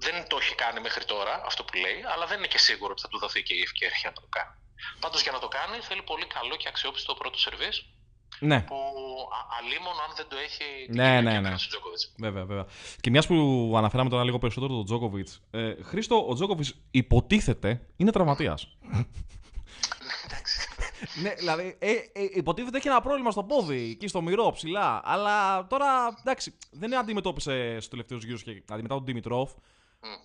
δεν 0.06 0.16
το 0.30 0.38
έχει 0.42 0.56
κάνει 0.56 0.80
μέχρι 0.88 1.06
τώρα 1.06 1.34
αυτό 1.50 1.64
που 1.64 1.74
λέει, 1.86 2.00
αλλά 2.14 2.26
δεν 2.30 2.38
είναι 2.38 2.52
και 2.54 2.62
σίγουρο 2.68 2.92
ότι 2.92 3.02
θα 3.02 3.08
του 3.08 3.20
δοθεί 3.20 3.42
και 3.44 3.56
η 3.60 3.62
ευκαιρία 3.62 4.08
να 4.12 4.18
το 4.22 4.28
κάνει. 4.38 4.56
Πάντως 5.00 5.22
για 5.26 5.32
να 5.32 5.40
το 5.40 5.48
κάνει 5.48 5.78
θέλει 5.88 6.04
πολύ 6.12 6.26
καλό 6.38 6.56
και 6.62 6.68
αξιόπιστο 6.68 7.14
πρώτο 7.14 7.38
σερβίς. 7.40 7.76
Ναι. 8.40 8.60
Που 8.62 8.80
αλίμον 9.58 9.98
αν 10.06 10.12
δεν 10.16 10.28
το 10.30 10.36
έχει. 10.48 10.68
Ναι, 11.00 11.22
ναι, 11.22 11.40
ναι. 11.40 11.56
Βέβαια, 12.18 12.46
βέβαια. 12.46 12.66
Και 13.02 13.10
μιας 13.10 13.28
που 13.28 13.38
αναφέραμε 13.78 14.10
τώρα 14.10 14.24
λίγο 14.24 14.38
περισσότερο 14.40 14.74
τον 14.74 14.86
Τζόκοβιτς. 14.86 15.42
Ε, 15.52 15.74
Χρήστο, 15.84 16.26
ο 16.30 16.34
Τζόκοβιτς 16.34 16.74
υποτίθεται 16.92 17.82
είναι 17.96 18.12
τραυματίας. 18.12 18.68
ναι, 21.22 21.34
δηλαδή, 21.34 21.76
ε, 21.80 21.92
ε, 21.92 22.28
υποτίθεται 22.34 22.78
έχει 22.78 22.88
ένα 22.88 23.02
πρόβλημα 23.02 23.32
στο 23.32 23.44
πόδι, 23.44 23.90
εκεί 23.92 24.08
στο 24.08 24.22
μυρό, 24.22 24.52
ψηλά. 24.52 25.02
Αλλά 25.04 25.68
τώρα, 25.68 25.88
εντάξει, 26.20 26.58
δεν 26.72 26.98
αντιμετώπισε 26.98 27.72
στους 27.72 27.88
τελευταίους 27.88 28.24
γύρους 28.24 28.44
και 28.44 28.52
δηλαδή 28.52 28.82
μετά 28.82 28.96
τον 28.96 29.06
Δημητρόφ. 29.06 29.52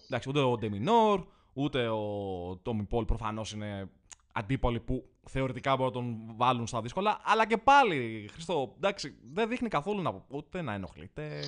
Εντάξει, 0.07 0.29
ούτε 0.29 0.41
ο 0.41 0.59
Ντεμινόρ, 0.59 1.25
ούτε 1.53 1.89
ο 1.89 2.03
Τόμι 2.63 2.83
Πολ 2.83 3.05
προφανώς 3.05 3.53
είναι 3.53 3.91
αντίπαλοι 4.33 4.81
που 4.81 5.09
θεωρητικά 5.29 5.77
μπορούν 5.77 5.93
να 5.93 6.01
τον 6.01 6.37
βάλουν 6.37 6.67
στα 6.67 6.81
δύσκολα. 6.81 7.21
Αλλά 7.23 7.47
και 7.47 7.57
πάλι, 7.57 8.29
Χριστό, 8.33 8.75
εντάξει, 8.77 9.17
δεν 9.33 9.49
δείχνει 9.49 9.69
καθόλου 9.69 10.03
να, 10.03 10.25
ούτε 10.29 10.63
να 10.63 10.73
ενοχλείται. 10.73 11.41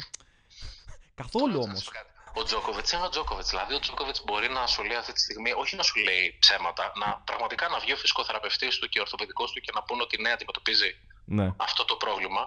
καθόλου 1.15 1.59
όμως. 1.63 1.91
Ο 2.39 2.43
Τζόκοβιτς 2.43 2.93
είναι 2.93 3.05
ο 3.05 3.09
Τζόκοβιτς. 3.09 3.51
Δηλαδή, 3.51 3.75
ο 3.75 3.79
Τζόκοβιτς 3.79 4.25
μπορεί 4.25 4.49
να 4.49 4.67
σου 4.67 4.85
λέει 4.85 4.97
αυτή 4.97 5.13
τη 5.13 5.21
στιγμή, 5.21 5.53
όχι 5.53 5.77
να 5.77 5.83
σου 5.83 5.97
λέει 6.01 6.37
ψέματα, 6.39 6.93
να 6.95 7.23
πραγματικά 7.25 7.69
να 7.69 7.79
βγει 7.79 7.93
ο 7.93 7.97
φυσικοθεραπευτής 7.97 8.79
του 8.79 8.89
και 8.89 8.99
ο 8.99 9.03
ορθοπαιδικός 9.03 9.53
του 9.53 9.61
και 9.61 9.73
να 9.75 9.83
πούνε 9.83 10.03
ότι 10.03 10.21
ναι, 10.23 10.31
αντιμετωπίζει 10.33 10.91
ναι. 11.25 11.55
αυτό 11.57 11.85
το 11.85 11.97
πρόβλημα. 11.97 12.43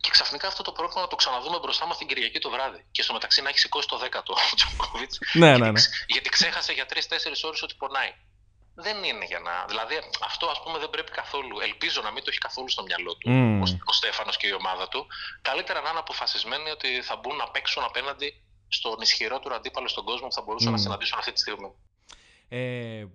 Και 0.00 0.10
ξαφνικά 0.10 0.46
αυτό 0.46 0.62
το 0.62 0.72
πρόβλημα 0.72 1.00
να 1.00 1.08
το 1.08 1.16
ξαναδούμε 1.16 1.58
μπροστά 1.58 1.86
μας 1.86 1.98
την 1.98 2.06
Κυριακή 2.06 2.38
το 2.38 2.50
βράδυ. 2.50 2.84
Και 2.90 3.02
στο 3.02 3.12
μεταξύ 3.12 3.42
να 3.42 3.48
έχει 3.48 3.58
σηκώσει 3.58 3.88
το 3.88 3.98
δέκατο 3.98 4.32
ο 4.52 4.54
Τζόκοβιτς. 4.54 5.18
Ναι, 5.32 5.56
ναι, 5.58 5.70
ναι. 5.70 5.80
Γιατί 6.06 6.28
ξέχασε 6.28 6.72
για 6.72 6.86
τρει-τέσσερι 6.86 7.34
ώρες 7.42 7.62
ότι 7.62 7.74
πονάει. 7.74 8.14
Δεν 8.74 9.04
είναι 9.04 9.24
για 9.24 9.38
να. 9.38 9.64
Δηλαδή, 9.68 9.94
αυτό 10.24 10.46
ας 10.46 10.62
πούμε 10.62 10.78
δεν 10.78 10.90
πρέπει 10.90 11.10
καθόλου. 11.10 11.60
Ελπίζω 11.60 12.00
να 12.02 12.10
μην 12.10 12.22
το 12.24 12.28
έχει 12.30 12.38
καθόλου 12.38 12.70
στο 12.70 12.82
μυαλό 12.82 13.16
του 13.16 13.28
mm. 13.30 13.66
ο, 13.66 13.80
ο 13.84 13.92
Στέφανος 13.92 14.36
και 14.36 14.46
η 14.46 14.52
ομάδα 14.52 14.88
του. 14.88 15.06
Καλύτερα 15.42 15.80
να 15.80 15.90
είναι 15.90 15.98
αποφασισμένοι 15.98 16.70
ότι 16.70 17.02
θα 17.02 17.16
μπουν 17.16 17.36
να 17.36 17.48
παίξουν 17.48 17.82
απέναντι 17.84 18.41
στον 18.72 19.00
ισχυρότερο 19.00 19.54
αντίπαλο 19.54 19.88
στον 19.88 20.04
κόσμο 20.04 20.26
που 20.26 20.32
θα 20.32 20.42
μπορούσαν 20.42 20.68
mm. 20.68 20.72
να 20.74 20.80
συναντήσουν 20.80 21.18
αυτή 21.18 21.32
τη 21.32 21.40
στιγμή. 21.40 21.72
Ε, 22.48 23.06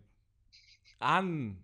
αν 0.98 1.58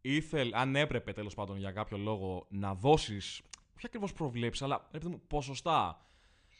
ήθελ, 0.00 0.54
αν 0.54 0.76
έπρεπε 0.76 1.12
τέλος 1.12 1.34
πάντων 1.34 1.58
για 1.58 1.70
κάποιο 1.70 1.98
λόγο 1.98 2.46
να 2.48 2.74
δώσεις 2.74 3.40
όχι 3.76 3.86
ακριβώς 3.86 4.12
προβλέψεις, 4.12 4.62
αλλά 4.62 4.90
ποσοστά. 5.26 6.06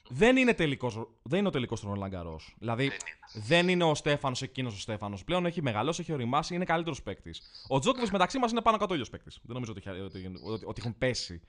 Δεν 0.08 0.36
είναι, 0.36 0.54
τελικός, 0.54 0.94
δεν 1.22 1.38
είναι 1.38 1.48
ο 1.48 1.50
τελικός 1.50 1.80
του 1.80 1.86
Ρολαγκαρό. 1.86 2.40
Δηλαδή, 2.58 2.90
δεν 3.32 3.68
είναι 3.68 3.84
ο 3.84 3.94
Στέφανος 3.94 4.42
εκείνος 4.42 4.74
ο 4.74 4.78
Στέφανος. 4.78 5.24
Πλέον 5.24 5.46
έχει 5.46 5.62
μεγαλώσει, 5.62 6.00
έχει 6.00 6.12
οριμάσει, 6.12 6.54
είναι 6.54 6.64
καλύτερος 6.64 7.02
παίκτης. 7.02 7.42
Ο 7.68 7.78
Τζόκοβιτς 7.78 8.10
μεταξύ 8.10 8.38
μας 8.38 8.50
είναι 8.50 8.60
πάνω 8.60 8.76
κάτω 8.76 8.94
ίδιος 8.94 9.10
παίκτης. 9.10 9.40
Δεν 9.42 9.54
νομίζω 9.54 9.72
ότι, 9.76 9.88
ότι, 9.88 10.40
ότι, 10.44 10.64
ότι, 10.64 10.80
έχουν 10.80 10.98
πέσει. 10.98 11.40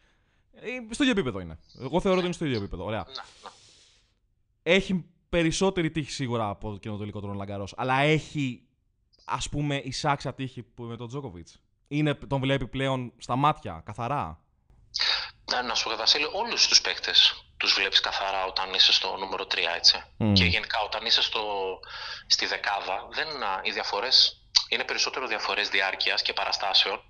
Ε, 0.51 0.93
στο 0.93 1.03
ίδιο 1.03 1.15
επίπεδο 1.15 1.39
είναι. 1.39 1.59
Εγώ 1.79 1.99
θεωρώ 1.99 2.17
ότι 2.17 2.25
είναι 2.25 2.35
στο 2.35 2.45
ίδιο 2.45 2.57
επίπεδο. 2.57 2.85
Ωραία. 2.85 3.05
Ναι, 3.07 3.13
ναι. 3.13 3.49
Έχει 4.63 5.05
περισσότερη 5.33 5.91
τύχη 5.91 6.11
σίγουρα 6.11 6.49
από 6.49 6.71
το 6.71 6.77
κοινό 6.77 6.97
τελικό 6.97 7.19
του 7.19 7.27
Ρολαγκαρό. 7.27 7.67
Αλλά 7.75 7.99
έχει, 7.99 8.63
ας 9.25 9.49
πούμε, 9.49 9.75
εισάξια 9.75 10.33
τύχη 10.33 10.63
που 10.63 10.83
με 10.83 10.95
τον 10.97 11.07
Τζόκοβιτς. 11.07 11.59
Τον 12.27 12.39
βλέπει 12.39 12.67
πλέον 12.67 13.13
στα 13.17 13.35
μάτια, 13.35 13.81
καθαρά. 13.85 14.39
Ναι, 15.51 15.61
να 15.61 15.75
σου 15.75 15.89
Βασίλη, 15.97 16.25
όλους 16.33 16.67
τους 16.67 16.81
παίκτες 16.81 17.45
τους 17.57 17.73
βλέπεις 17.73 17.99
καθαρά 17.99 18.45
όταν 18.45 18.73
είσαι 18.73 18.93
στο 18.93 19.15
νούμερο 19.17 19.45
3, 19.45 19.57
έτσι. 19.75 19.97
Και 20.33 20.45
γενικά 20.45 20.79
όταν 20.79 21.05
είσαι 21.05 21.21
στο, 21.21 21.43
στη 22.27 22.45
δεκάδα, 22.45 23.07
δεν, 23.11 23.27
οι 23.63 23.71
διαφορές 23.71 24.15
είναι 24.69 24.83
περισσότερο 24.83 25.27
διαφορές 25.27 25.69
διάρκειας 25.69 26.21
και 26.21 26.33
παραστασεων 26.33 27.01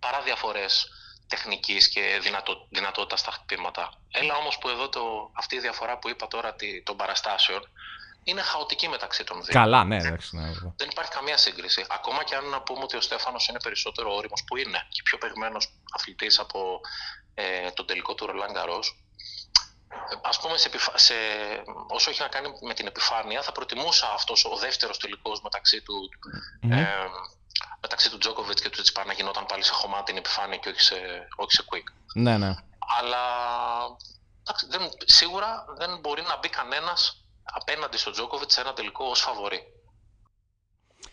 παρά 0.00 0.20
διαφορές 0.24 0.88
τεχνικής 1.26 1.88
και 1.88 2.18
δυνατό, 2.22 2.66
δυνατότητας 2.70 3.20
στα 3.20 3.30
χτυπήματα. 3.30 3.92
Έλα 4.10 4.36
όμως 4.36 4.58
που 4.58 4.68
εδώ 4.68 4.88
το, 4.88 5.30
αυτή 5.32 5.56
η 5.56 5.60
διαφορά 5.60 5.98
που 5.98 6.08
είπα 6.08 6.28
τώρα 6.28 6.56
των 6.84 6.96
παραστάσεων 6.96 7.68
είναι 8.24 8.40
χαοτική 8.40 8.88
μεταξύ 8.88 9.24
των 9.24 9.42
δύο. 9.42 9.52
Καλά, 9.52 9.84
ναι, 9.84 9.96
εντάξει. 9.96 10.36
Ναι, 10.36 10.52
δεν 10.76 10.88
υπάρχει 10.90 11.10
καμία 11.10 11.36
σύγκριση. 11.36 11.84
Ακόμα 11.88 12.24
και 12.24 12.34
αν 12.34 12.48
να 12.48 12.60
πούμε 12.62 12.82
ότι 12.82 12.96
ο 12.96 13.00
Στέφανος 13.00 13.48
είναι 13.48 13.60
περισσότερο 13.62 14.14
όριμος 14.14 14.44
που 14.46 14.56
είναι 14.56 14.86
και 14.88 15.02
πιο 15.02 15.18
παιγμένο 15.18 15.58
αθλητής 15.92 16.38
από 16.38 16.80
ε, 17.34 17.70
τον 17.70 17.86
τελικό 17.86 18.14
του 18.14 18.26
Ρολάν 18.26 18.52
Γκαρό, 18.52 18.80
ας 20.22 20.40
πούμε 20.40 20.56
σε, 20.56 20.70
σε, 20.94 21.14
όσο 21.88 22.10
έχει 22.10 22.20
να 22.20 22.28
κάνει 22.28 22.48
με 22.60 22.74
την 22.74 22.86
επιφάνεια 22.86 23.42
θα 23.42 23.52
προτιμούσα 23.52 24.12
αυτός 24.12 24.44
ο 24.44 24.56
δεύτερος 24.56 24.98
τελικός 24.98 25.40
μεταξύ 25.42 25.82
του 25.82 26.08
mm. 26.62 26.70
ε, 26.70 26.86
μεταξύ 27.80 28.10
του 28.10 28.18
Τζόκοβιτ 28.18 28.58
και 28.60 28.70
του 28.70 28.82
Τσιπά 28.82 29.04
να 29.04 29.12
γινόταν 29.12 29.46
πάλι 29.46 29.62
σε 29.62 29.72
χωμάτι 29.72 30.04
την 30.04 30.16
επιφάνεια 30.16 30.56
και 30.56 30.68
όχι 30.68 30.80
σε, 30.80 30.94
όχι 31.36 31.52
σε 31.52 31.64
quick. 31.70 31.92
Ναι, 32.14 32.38
ναι. 32.38 32.54
Αλλά 32.98 33.22
δεν, 34.68 34.90
σίγουρα 35.04 35.64
δεν 35.76 35.98
μπορεί 36.00 36.22
να 36.22 36.38
μπει 36.38 36.48
κανένας 36.48 37.24
απέναντι 37.42 37.96
στον 37.96 38.12
Τζόκοβιτ 38.12 38.50
σε 38.50 38.60
ένα 38.60 38.72
τελικό 38.72 39.04
ως 39.04 39.20
φαβορή. 39.20 39.62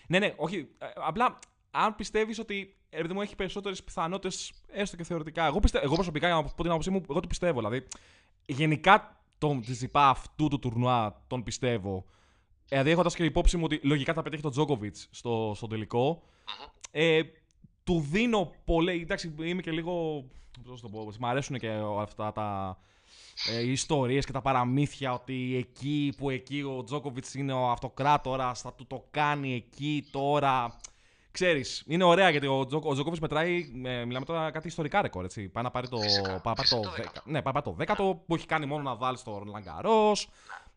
Ναι, 0.07 0.19
ναι, 0.19 0.33
όχι. 0.37 0.69
Ε, 0.77 0.87
απλά 0.95 1.39
αν 1.71 1.95
πιστεύεις 1.95 2.39
ότι 2.39 2.75
επειδή 2.89 3.13
μου 3.13 3.21
έχει 3.21 3.35
περισσότερες 3.35 3.83
πιθανότητες, 3.83 4.51
έστω 4.71 4.95
και 4.95 5.03
θεωρητικά. 5.03 5.45
Εγώ, 5.45 5.59
πιστε... 5.59 5.79
εγώ 5.79 5.93
προσωπικά, 5.93 6.27
για 6.27 6.35
να 6.35 6.43
πω 6.43 6.61
την 6.61 6.71
άποψή 6.71 6.89
μου, 6.89 7.05
εγώ 7.09 7.19
το 7.19 7.27
πιστεύω. 7.27 7.57
Δηλαδή, 7.57 7.87
γενικά 8.45 9.17
τον 9.37 9.61
Τζιπά 9.61 10.09
αυτού 10.09 10.47
του 10.47 10.59
τουρνουά 10.59 11.21
τον 11.27 11.43
πιστεύω. 11.43 12.05
Δηλαδή, 12.71 12.89
έχοντα 12.89 13.09
και 13.09 13.23
υπόψη 13.23 13.57
μου 13.57 13.63
ότι 13.65 13.79
λογικά 13.83 14.13
θα 14.13 14.21
πετύχει 14.21 14.41
τον 14.41 14.51
Τζόκοβιτς 14.51 15.07
στο, 15.11 15.53
στο 15.55 15.67
τελικο 15.67 16.23
ε, 16.91 17.21
του 17.83 17.99
δίνω 18.11 18.51
πολύ. 18.65 19.01
Εντάξει, 19.01 19.35
είμαι 19.39 19.61
και 19.61 19.71
λίγο. 19.71 20.25
Πώς 20.67 20.81
το 20.81 20.89
πω, 20.89 21.11
μου 21.19 21.27
αρέσουν 21.27 21.59
και 21.59 21.69
αυτά 21.99 22.31
τα. 22.31 22.77
Ε, 23.51 23.61
οι 23.61 23.71
ιστορίες 23.71 24.25
και 24.25 24.31
τα 24.31 24.41
παραμύθια 24.41 25.13
ότι 25.13 25.55
εκεί 25.57 26.13
που 26.17 26.29
εκεί 26.29 26.61
ο 26.61 26.83
Τζόκοβιτς 26.83 27.33
είναι 27.33 27.53
ο 27.53 27.69
αυτοκράτορας 27.69 28.61
θα 28.61 28.73
του 28.73 28.87
το 28.87 29.05
κάνει 29.11 29.53
εκεί 29.53 30.07
τώρα 30.11 30.79
Ξέρεις, 31.31 31.83
είναι 31.87 32.03
ωραία 32.03 32.29
γιατί 32.29 32.47
ο, 32.47 32.65
Τζο, 32.65 32.81
ο 32.83 32.93
Τζόκοβιτς 32.93 33.19
μετράει. 33.19 33.71
Ε, 33.83 34.05
μιλάμε 34.05 34.25
τώρα 34.25 34.51
κάτι 34.51 34.67
ιστορικά 34.67 35.01
ρεκόρ. 35.01 35.23
Έτσι. 35.23 35.47
Πάει 35.47 35.63
να 35.63 35.71
πάρει 35.71 35.87
το, 35.87 35.97
φυσικά, 35.97 36.39
πάει, 36.41 36.55
το, 36.69 36.81
10. 36.97 37.21
Ναι, 37.23 37.41
πάει 37.41 37.61
το 37.63 37.75
10 37.79 38.15
που 38.25 38.35
έχει 38.35 38.45
κάνει 38.45 38.65
μόνο 38.65 38.83
να 38.83 38.95
βάλει 38.95 39.17
στο 39.17 39.43
Λαγκαρός. 39.45 40.29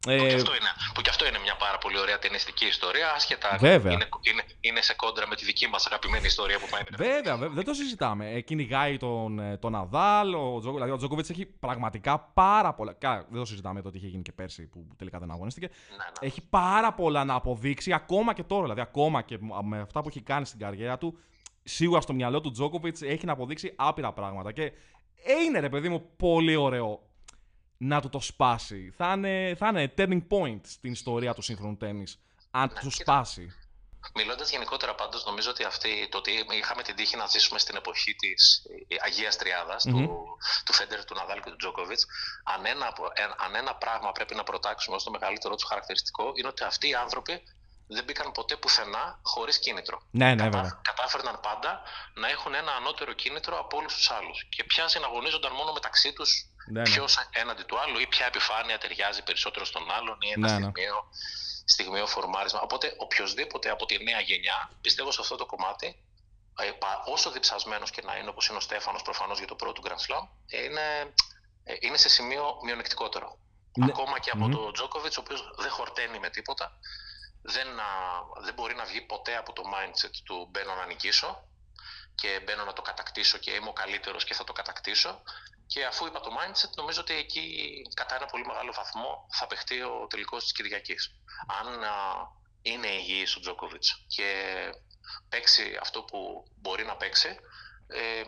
Ε, 0.07 0.17
που, 0.17 0.27
και 0.27 0.35
αυτό 0.35 0.55
είναι, 0.55 0.71
που 0.95 1.01
και 1.01 1.11
αυτό 1.11 1.27
είναι 1.27 1.39
μια 1.39 1.57
πάρα 1.57 1.79
πολύ 1.79 1.99
ωραία 1.99 2.19
ταινιστική 2.19 2.67
ιστορία, 2.67 3.13
άσχετα 3.13 3.57
βέβαια. 3.61 3.93
Είναι, 3.93 4.09
είναι, 4.21 4.43
είναι 4.61 4.83
σε 4.83 4.95
κόντρα 4.95 5.29
με 5.29 5.35
τη 5.35 5.45
δική 5.45 5.69
μας 5.69 5.87
αγαπημένη 5.87 6.27
ιστορία 6.27 6.59
που 6.59 6.67
πάει. 6.71 6.83
Βέβαια, 6.97 7.37
βέβαια, 7.37 7.55
δεν 7.55 7.65
το 7.65 7.75
συζητάμε. 7.75 8.31
Ε, 8.31 8.41
κυνηγάει 8.41 8.97
τον, 8.97 9.39
ε, 9.39 9.57
τον 9.57 9.73
Ναδάλ, 9.73 10.35
ο, 10.35 10.59
Τζο, 10.61 10.73
δηλαδή 10.73 10.91
ο 10.91 10.97
Τζόκοβιτ 10.97 11.31
έχει 11.31 11.47
πραγματικά 11.47 12.19
πάρα 12.19 12.75
πολλά. 12.75 12.93
Κα, 12.93 13.27
δεν 13.31 13.39
το 13.41 13.45
συζητάμε 13.45 13.83
το 13.83 13.89
ότι 13.89 13.97
είχε 13.97 14.07
γίνει 14.07 14.23
και 14.23 14.33
πέρσι 14.33 14.67
που 14.67 14.87
τελικά 14.97 15.19
δεν 15.19 15.31
αγωνίστηκε. 15.31 15.69
Ναι, 15.91 15.97
ναι. 15.97 16.27
Έχει 16.27 16.43
πάρα 16.51 16.93
πολλά 16.93 17.25
να 17.25 17.35
αποδείξει 17.35 17.93
ακόμα 17.93 18.35
και 18.35 18.43
τώρα. 18.43 18.63
Δηλαδή, 18.63 18.81
ακόμα 18.81 19.23
και 19.23 19.39
με 19.63 19.81
αυτά 19.81 20.01
που 20.03 20.09
έχει 20.09 20.21
κάνει 20.21 20.47
στην 20.47 20.59
καριέρα 20.59 20.99
του, 20.99 21.19
σίγουρα 21.63 22.01
στο 22.01 22.13
μυαλό 22.13 22.41
του 22.41 22.51
Τζόκοβιτ 22.51 23.03
έχει 23.03 23.27
να 23.27 23.33
αποδείξει 23.33 23.73
άπειρα 23.77 24.13
πράγματα. 24.13 24.53
Και 24.53 24.73
είναι 25.45 25.61
ρε 25.61 25.69
παιδί 25.69 25.89
μου 25.89 26.11
πολύ 26.17 26.57
ωραίο 26.57 27.03
να 27.77 28.01
του 28.01 28.09
το 28.09 28.21
σπάσει. 28.21 28.95
Θα 28.97 29.13
είναι, 29.13 29.55
θα 29.59 29.69
είναι 29.69 29.95
turning 29.99 30.27
point 30.29 30.61
στην 30.65 30.93
ιστορία 30.93 31.35
του 31.35 31.43
σύγχρονου 31.43 31.77
τέννις, 31.77 32.19
αν 32.51 32.71
ναι, 32.75 32.81
του 32.81 32.91
σπάσει. 32.91 33.55
Μιλώντας 34.15 34.51
γενικότερα 34.51 34.95
πάντως, 34.95 35.25
νομίζω 35.25 35.51
ότι 35.51 35.65
αυτή, 35.65 36.09
το 36.11 36.19
ότι 36.19 36.45
είχαμε 36.51 36.83
την 36.83 36.95
τύχη 36.97 37.17
να 37.17 37.27
ζήσουμε 37.27 37.59
στην 37.59 37.77
εποχή 37.77 38.15
της 38.15 38.63
Αγίας 39.05 39.37
του, 39.83 40.39
του 40.65 40.73
Φέντερ, 40.73 41.05
του 41.05 41.15
Ναδάλ 41.15 41.41
και 41.41 41.51
του 41.51 41.57
Τζόκοβιτς, 41.57 42.07
αν, 42.45 42.67
ένα, 42.67 42.93
αν 43.37 43.55
ένα 43.55 43.75
πράγμα 43.75 44.13
πρέπει 44.13 44.35
να 44.35 44.45
προτάξουμε 44.45 44.97
ως 44.97 45.05
το 45.05 45.11
μεγαλύτερο 45.11 45.55
τους 45.55 45.65
χαρακτηριστικό, 45.65 46.33
είναι 46.35 46.49
ότι 46.49 46.65
αυτοί 46.65 46.89
οι 46.89 46.95
άνθρωποι 46.95 47.43
δεν 47.87 48.05
μπήκαν 48.05 48.33
ποτέ 48.33 48.57
πουθενά 48.57 49.19
χωρίς 49.23 49.59
κίνητρο. 49.59 50.03
Ναι, 50.11 50.35
ναι, 50.35 50.43
βέβαια. 50.43 50.81
Κατάφερναν 50.83 51.41
πάντα 51.41 51.83
να 52.15 52.29
έχουν 52.29 52.55
ένα 52.55 52.73
ανώτερο 52.73 53.13
κίνητρο 53.13 53.59
από 53.59 53.77
όλους 53.77 53.95
τους 53.95 54.11
άλλους. 54.11 54.47
Και 54.49 54.65
πια 54.65 54.89
συναγωνίζονταν 54.89 55.53
μόνο 55.53 55.73
μεταξύ 55.73 56.13
τους 56.13 56.54
ναι, 56.67 56.81
ναι. 56.81 56.83
ποιος 56.83 57.19
έναντι 57.31 57.63
του 57.63 57.79
άλλου 57.79 57.99
ή 57.99 58.07
ποια 58.07 58.27
επιφάνεια 58.27 58.79
ταιριάζει 58.79 59.23
περισσότερο 59.23 59.65
στον 59.65 59.91
άλλον 59.91 60.19
ή 60.21 60.31
ένα 60.31 60.47
ναι, 60.47 60.59
ναι. 60.59 60.71
στιγμίο, 60.71 61.11
στιγμίο 61.65 62.07
φορμάρισμα. 62.07 62.61
Οπότε 62.61 62.95
οποιοδήποτε 62.97 63.71
από 63.71 63.87
τη 63.87 64.05
νέα 64.05 64.21
γενιά, 64.21 64.71
πιστεύω 64.81 65.11
σε 65.11 65.21
αυτό 65.21 65.37
το 65.37 65.47
κομμάτι, 65.47 66.03
ε, 66.59 66.71
όσο 67.05 67.31
διψασμένος 67.31 67.91
και 67.91 68.03
να 68.03 68.17
είναι 68.17 68.29
όπως 68.29 68.49
είναι 68.49 68.57
ο 68.57 68.61
Στέφανος 68.61 69.03
προφανώς 69.03 69.39
για 69.39 69.47
το 69.47 69.55
πρώτο 69.55 69.83
Grand 69.85 70.03
Slam, 70.07 70.27
είναι, 70.47 71.15
ε, 71.65 71.75
είναι 71.81 71.97
σε 71.97 72.09
σημείο 72.09 72.61
μειονεκτικότερο. 72.65 73.39
Ναι. 73.77 73.85
Ακόμα 73.85 74.19
και 74.19 74.31
από 74.31 74.47
mm-hmm. 74.47 74.51
τον 74.51 74.73
Τζόκοβιτ, 74.73 75.17
ο 75.17 75.21
οποίος 75.21 75.55
δεν 75.57 75.71
χορταίνει 75.71 76.19
με 76.19 76.31
τίποτα, 76.31 76.79
δεν, 77.43 77.69
δεν 78.43 78.55
μπορεί 78.55 78.75
να 78.75 78.85
βγει 78.85 79.01
ποτέ 79.01 79.37
από 79.37 79.53
το 79.53 79.63
mindset 79.75 80.15
του 80.25 80.49
μπαίνω 80.51 80.75
να 80.75 80.87
νικήσω 80.87 81.49
και 82.15 82.41
μπαίνω 82.45 82.65
να 82.65 82.73
το 82.73 82.83
κατακτήσω 82.83 83.39
και 83.39 83.51
είμαι 83.51 83.69
ο 83.69 83.73
καλύτερος 83.73 84.25
και 84.25 84.35
θα 84.35 84.45
το 84.45 84.53
κατακτήσω. 84.53 85.23
Και 85.67 85.85
αφού 85.85 86.07
είπα 86.07 86.21
το 86.21 86.31
mindset, 86.39 86.71
νομίζω 86.77 87.01
ότι 87.01 87.15
εκεί 87.15 87.47
κατά 87.95 88.15
ένα 88.15 88.27
πολύ 88.27 88.47
μεγάλο 88.47 88.73
βαθμό 88.73 89.27
θα 89.33 89.47
παιχτεί 89.47 89.83
ο 89.83 90.07
τελικός 90.11 90.43
της 90.43 90.53
Κυριακής. 90.53 91.11
Αν 91.61 91.85
α, 91.85 91.93
είναι 92.63 92.87
υγιής 92.87 93.37
ο 93.37 93.41
Τζόκοβιτς 93.41 94.05
και 94.07 94.55
παίξει 95.29 95.79
αυτό 95.81 96.03
που 96.03 96.45
μπορεί 96.57 96.85
να 96.85 96.97
παίξει, 96.97 97.37
ε, 97.87 98.23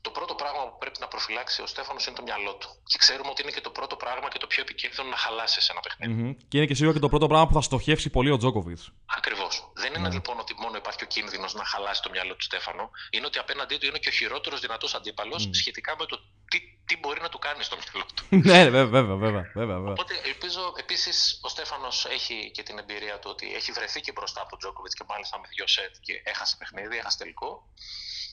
το 0.00 0.10
πρώτο 0.10 0.34
πράγμα 0.34 0.62
που 0.68 0.76
πρέπει 0.78 0.98
να 1.00 1.08
προφυλάξει 1.08 1.62
ο 1.62 1.66
Στέφανος 1.66 2.06
είναι 2.06 2.16
το 2.16 2.22
μυαλό 2.22 2.54
του. 2.60 2.68
Και 2.90 2.98
ξέρουμε 2.98 3.30
ότι 3.30 3.42
είναι 3.42 3.50
και 3.50 3.60
το 3.60 3.70
πρώτο 3.70 3.96
πράγμα 3.96 4.28
και 4.28 4.38
το 4.38 4.46
πιο 4.46 4.60
επικίνδυνο 4.62 5.08
να 5.08 5.16
χαλάσει 5.16 5.60
ένα 5.70 5.80
παιχνίδι. 5.80 6.12
Mm-hmm. 6.14 6.44
Και 6.48 6.56
είναι 6.56 6.66
και 6.66 6.74
σίγουρα 6.74 6.94
και 6.94 7.00
το 7.00 7.08
πρώτο 7.08 7.26
πράγμα 7.26 7.46
που 7.46 7.54
θα 7.54 7.60
στοχεύσει 7.60 8.10
πολύ 8.10 8.30
ο 8.30 8.36
Τζόκοβιτ. 8.36 8.80
Ακριβώς. 9.18 9.70
Δεν 9.74 9.94
είναι 9.94 10.08
mm-hmm. 10.08 10.12
λοιπόν 10.12 10.38
ότι 10.38 10.54
μόνο 10.62 10.76
υπάρχει 10.76 11.04
ο 11.04 11.06
κίνδυνος 11.06 11.54
να 11.54 11.64
χαλάσει 11.64 12.02
το 12.02 12.10
μυαλό 12.10 12.34
του 12.36 12.44
Στέφανο. 12.50 12.90
Είναι 13.10 13.26
ότι 13.26 13.38
απέναντί 13.38 13.76
του 13.76 13.86
είναι 13.86 13.98
και 13.98 14.08
ο 14.08 14.12
χειρότερος 14.12 14.60
δυνατός 14.60 14.94
αντίπαλος 14.94 15.46
mm. 15.46 15.50
σχετικά 15.52 15.96
με 15.98 16.06
το 16.06 16.16
τι, 16.50 16.58
τι 16.84 16.96
μπορεί 17.00 17.20
να 17.20 17.28
του 17.28 17.38
κάνει 17.38 17.62
στο 17.62 17.76
μυαλό 17.80 18.06
του. 18.14 18.22
ναι, 18.48 18.70
βέβαια, 18.70 19.02
βέβαια, 19.04 19.18
βέβαια, 19.18 19.76
βέβαια. 19.76 19.92
Οπότε 19.92 20.20
ελπίζω 20.24 20.72
επίσης 20.76 21.40
ο 21.42 21.48
Στέφανος 21.48 22.06
έχει 22.16 22.50
και 22.54 22.62
την 22.62 22.78
εμπειρία 22.78 23.18
του 23.18 23.28
ότι 23.32 23.54
έχει 23.54 23.72
βρεθεί 23.72 24.00
και 24.00 24.12
μπροστά 24.12 24.40
από 24.40 24.50
τον 24.50 24.58
Τζόκοβιτ 24.58 24.92
και 24.92 25.04
μάλιστα 25.08 25.38
με 25.38 25.48
δύο 25.54 25.66
σετ 25.66 25.94
και 26.00 26.22
έχασε 26.24 26.56
παιχνίδι, 26.58 26.96
έχασε 26.96 27.18
τελικό 27.18 27.68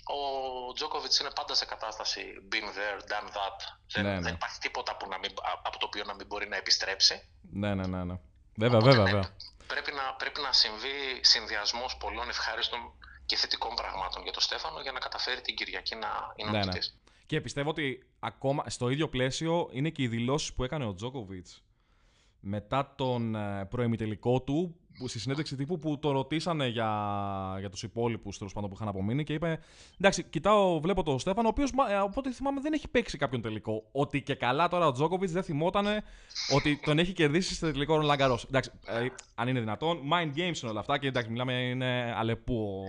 ο 0.04 0.74
Τζόκοβιτ 0.74 1.14
είναι 1.20 1.32
πάντα 1.36 1.54
σε 1.54 1.66
κατάσταση 1.66 2.22
been 2.52 2.68
there, 2.78 3.00
done 3.12 3.30
that. 3.38 3.60
Δεν, 3.92 4.04
ναι, 4.04 4.14
ναι. 4.14 4.22
δεν 4.22 4.34
υπάρχει 4.34 4.60
τίποτα 4.60 4.98
που 4.98 5.08
να 5.10 5.18
μην, 5.18 5.32
από 5.64 5.78
το 5.80 5.86
οποίο 5.86 6.04
να 6.04 6.16
μην 6.16 6.26
μπορεί 6.28 6.48
να 6.48 6.56
επιστρέψει. 6.56 7.30
Ναι, 7.52 7.76
ναι, 7.76 7.88
ναι. 7.88 8.04
ναι. 8.04 8.20
Βέβαια, 8.56 8.78
Οπότε, 8.78 8.96
βέβαια, 8.96 9.04
ναι, 9.04 9.12
βέβαια. 9.12 9.30
Πρέπει 9.68 9.92
να, 9.92 10.14
πρέπει 10.14 10.42
να 10.42 10.52
συμβεί 10.52 11.20
συνδυασμός 11.22 11.98
πολλών 11.98 12.30
ευχάριστων 12.30 12.80
και 13.26 13.36
θετικών 13.36 13.76
πραγμάτων 13.76 14.24
για 14.24 14.32
τον 14.32 14.42
Στέφανο 14.42 14.82
για 14.82 14.92
να 14.92 15.00
καταφέρει 15.00 15.42
την 15.42 15.56
Κυριακή 15.56 15.96
να 15.96 16.34
είναι 16.36 16.52
ναι, 16.52 16.66
ναι. 16.66 16.80
Και 17.26 17.42
πιστεύω 17.42 17.70
ότι 17.70 18.08
ακόμα 18.20 18.64
στο 18.68 18.90
ίδιο 18.90 19.10
πλαίσιο 19.10 19.70
είναι 19.72 19.90
και 19.90 20.02
οι 20.02 20.08
δηλώσεις 20.08 20.54
που 20.54 20.64
έκανε 20.64 20.86
ο 20.86 20.94
Τζόκοβιτ 20.94 21.48
μετά 22.40 22.94
τον 22.96 23.36
ε, 23.36 23.66
προημιτελικό 23.66 24.42
του 24.42 24.76
στη 25.08 25.20
συνέντευξη 25.20 25.56
τύπου 25.56 25.80
που 25.80 26.00
το 26.00 26.12
ρωτήσανε 26.12 26.68
για, 26.68 26.90
για 27.60 27.70
τους 27.70 27.84
υπόλοιπους 27.84 28.38
που 28.38 28.72
είχαν 28.74 28.88
απομείνει 28.88 29.24
και 29.24 29.34
είπε: 29.34 29.60
Εντάξει, 30.00 30.24
κοιτάω, 30.24 30.80
βλέπω 30.80 31.04
τον 31.04 31.20
Στέφανο, 31.20 31.48
ο 31.48 31.52
οποίος 31.52 31.70
από 32.02 32.14
ό,τι 32.16 32.32
θυμάμαι 32.32 32.62
δεν 32.62 32.74
έχει 32.74 32.88
παίξει 32.88 33.18
κάποιον 33.18 33.42
τελικό. 33.42 33.84
Ότι 33.92 34.22
και 34.22 34.36
καλά 34.36 34.68
τώρα 34.68 34.88
ο 34.88 34.92
Τζόκοβιτς 34.92 35.32
δεν 35.32 35.44
θυμόταν 35.44 35.86
ότι 36.54 36.80
τον 36.86 37.00
έχει 37.00 37.14
κερδίσει 37.14 37.56
στο 37.56 37.72
τελικό 37.72 37.96
Ρολαγκαρό. 37.96 38.40
Εντάξει, 38.48 38.72
ε, 38.86 39.08
αν 39.36 39.48
είναι 39.48 39.60
δυνατόν, 39.60 40.00
mind 40.12 40.38
games 40.38 40.62
είναι 40.62 40.70
όλα 40.70 40.80
αυτά 40.80 40.98
και 40.98 41.08
εντάξει, 41.08 41.30
μιλάμε 41.30 41.54
είναι 41.54 42.14
αλεπού. 42.18 42.84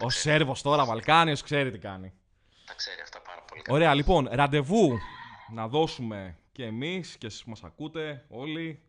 Ο, 0.00 0.04
ο 0.04 0.10
Σέρβος 0.10 0.62
τώρα, 0.62 0.84
Βαλκάνιος, 0.84 1.42
ξέρει 1.42 1.70
τι 1.70 1.78
κάνει. 1.78 2.12
Τα 2.66 2.74
ξέρει 2.74 3.00
αυτά 3.02 3.20
πάρα 3.20 3.44
πολύ. 3.48 3.62
Ωραία, 3.68 3.94
λοιπόν, 3.94 4.28
ραντεβού 4.30 4.98
να 5.52 5.68
δώσουμε 5.68 6.38
και 6.52 6.64
εμείς 6.64 7.16
και 7.16 7.26
εσείς 7.26 7.42
που 7.42 7.50
μας 7.50 7.64
ακούτε 7.64 8.24
όλοι. 8.28 8.82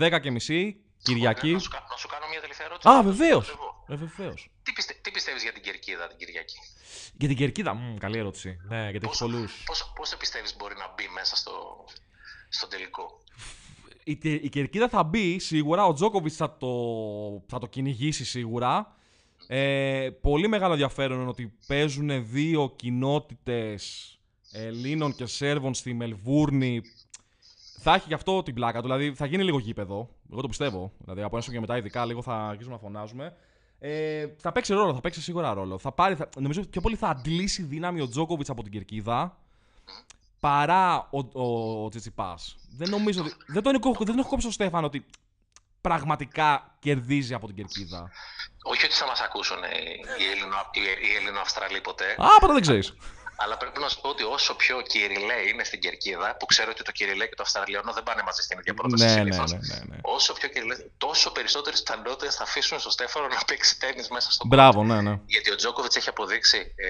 10 0.00 0.18
και 0.22 0.30
μισή 0.30 0.80
Κυριακή. 1.02 1.52
Να 1.52 1.58
σου, 1.58 1.70
να 1.90 1.96
σου 1.96 2.08
κάνω 2.08 2.26
μια 2.30 2.40
τελευταία 2.40 2.66
ερώτηση. 2.66 2.88
Α, 2.88 3.02
βεβαίως. 3.02 3.48
Ε, 3.88 3.94
βεβαίως. 3.94 4.50
Τι, 4.62 4.72
πιστε, 4.72 4.94
τι 5.02 5.10
πιστεύεις 5.10 5.42
για 5.42 5.52
την 5.52 5.62
Κερκίδα 5.62 6.08
την 6.08 6.18
Κυριακή; 6.18 6.58
Για 7.18 7.28
την 7.28 7.36
Κερκίδα, 7.36 7.74
μ, 7.74 7.96
καλή 7.96 8.18
ερώτηση. 8.18 8.58
Ναι, 8.68 8.90
γιατί 8.90 9.06
έχει 9.06 9.18
πολλούς. 9.18 9.64
Πώ 9.94 10.04
πιστεύεις 10.18 10.56
μπορεί 10.56 10.74
να 10.74 10.92
μπει 10.94 11.08
μέσα 11.14 11.36
στο, 11.36 11.84
στο 12.48 12.66
τελικό; 12.66 13.20
Η, 14.04 14.18
η 14.22 14.48
Κερκίδα 14.48 14.88
θα 14.88 15.02
μπει 15.02 15.38
σίγουρα. 15.38 15.86
Ο 15.86 15.92
Τζόκοβιτς 15.92 16.36
θα 16.36 16.56
το, 16.56 16.68
θα 17.48 17.58
το 17.58 17.66
κυνηγήσει 17.66 18.24
σίγουρα. 18.24 18.96
Ε, 19.46 20.10
πολύ 20.20 20.48
μεγάλο 20.48 20.72
ενδιαφέρον 20.72 21.20
είναι 21.20 21.28
ότι 21.28 21.54
παίζουν 21.66 22.30
δύο 22.30 22.72
κοινότητες 22.76 24.06
Ελλήνων 24.52 25.14
και 25.14 25.26
Σέρβων 25.26 25.74
στη 25.74 25.94
Μελβούρνη 25.94 26.82
θα 27.80 27.94
έχει 27.94 28.04
γι' 28.08 28.14
αυτό 28.14 28.42
την 28.42 28.54
πλάκα 28.54 28.80
του. 28.80 28.82
Δηλαδή 28.82 29.14
θα 29.14 29.26
γίνει 29.26 29.44
λίγο 29.44 29.58
γήπεδο. 29.58 30.08
Εγώ 30.32 30.40
το 30.40 30.48
πιστεύω. 30.48 30.92
Δηλαδή 30.98 31.22
από 31.22 31.36
έσω 31.36 31.52
και 31.52 31.60
μετά, 31.60 31.76
ειδικά, 31.76 32.04
λίγο 32.04 32.22
θα 32.22 32.34
αρχίσουμε 32.34 32.74
να 32.74 32.80
φωνάζουμε. 32.80 33.36
Ε, 33.78 34.26
θα 34.38 34.52
παίξει 34.52 34.72
ρόλο, 34.72 34.94
θα 34.94 35.00
παίξει 35.00 35.22
σίγουρα 35.22 35.54
ρόλο. 35.54 35.78
Θα 35.78 35.92
πάρει, 35.92 36.14
θα, 36.14 36.28
νομίζω 36.38 36.66
πιο 36.66 36.80
πολύ 36.80 36.96
θα 36.96 37.08
αντλήσει 37.08 37.62
δύναμη 37.62 38.00
ο 38.00 38.08
Τζόκοβιτς 38.08 38.50
από 38.50 38.62
την 38.62 38.72
κερκίδα 38.72 39.36
παρά 40.40 41.08
ο, 41.10 41.18
ο, 41.32 41.84
ο, 41.84 41.88
Δεν 42.76 42.90
νομίζω. 42.90 43.24
Δεν 43.46 43.62
τον, 43.62 43.74
έχω, 43.74 43.96
δεν 44.04 44.18
έχω 44.18 44.28
κόψει 44.28 44.44
στο 44.44 44.52
Στέφανο 44.52 44.86
ότι 44.86 45.06
πραγματικά 45.80 46.76
κερδίζει 46.78 47.34
από 47.34 47.46
την 47.46 47.56
κερκίδα. 47.56 48.10
Όχι 48.62 48.84
ότι 48.84 48.94
θα 48.94 49.06
μας 49.06 49.20
ακούσουν 49.20 49.56
οι, 50.18 50.24
Έλληνο, 50.32 50.56
οι 51.02 51.16
Έλληνο-Αυστραλοί 51.16 51.80
ποτέ. 51.80 52.10
Α, 52.18 52.38
ποτέ 52.40 52.52
δεν 52.52 52.62
ξέρεις. 52.62 52.94
Αλλά 53.36 53.56
πρέπει 53.56 53.80
να 53.80 53.88
σου 53.88 54.00
πω 54.00 54.08
ότι 54.08 54.22
όσο 54.22 54.54
πιο 54.54 54.80
κυριλέ 54.80 55.48
είναι 55.48 55.64
στην 55.64 55.80
κερκίδα, 55.80 56.36
που 56.36 56.46
ξέρω 56.46 56.70
ότι 56.70 56.82
το 56.82 56.92
κυριλέ 56.92 57.26
και 57.26 57.34
το 57.34 57.42
Αυστραλιανό 57.42 57.92
δεν 57.92 58.02
πάνε 58.02 58.22
μαζί 58.22 58.42
στην 58.42 58.58
ίδια 58.58 58.74
πρόταση. 58.74 59.04
Ναι, 59.04 59.14
ναι, 59.14 59.22
ναι, 59.22 59.44
ναι, 59.44 59.78
ναι. 59.88 59.96
Όσο 60.02 60.32
πιο 60.32 60.48
κυριλέ, 60.48 60.76
τόσο 60.98 61.32
περισσότερε 61.32 61.76
πιθανότητε 61.76 62.30
θα 62.30 62.42
αφήσουν 62.42 62.80
στο 62.80 62.90
Στέφανο 62.90 63.26
να 63.26 63.40
παίξει 63.46 63.78
τέννη 63.78 64.04
μέσα 64.10 64.30
στο 64.32 64.46
Μπράβο, 64.46 64.84
ναι, 64.84 65.00
ναι. 65.00 65.18
Γιατί 65.26 65.50
ο 65.50 65.54
Τζόκοβιτς 65.54 65.96
έχει 65.96 66.08
αποδείξει 66.08 66.58
ε, 66.58 66.86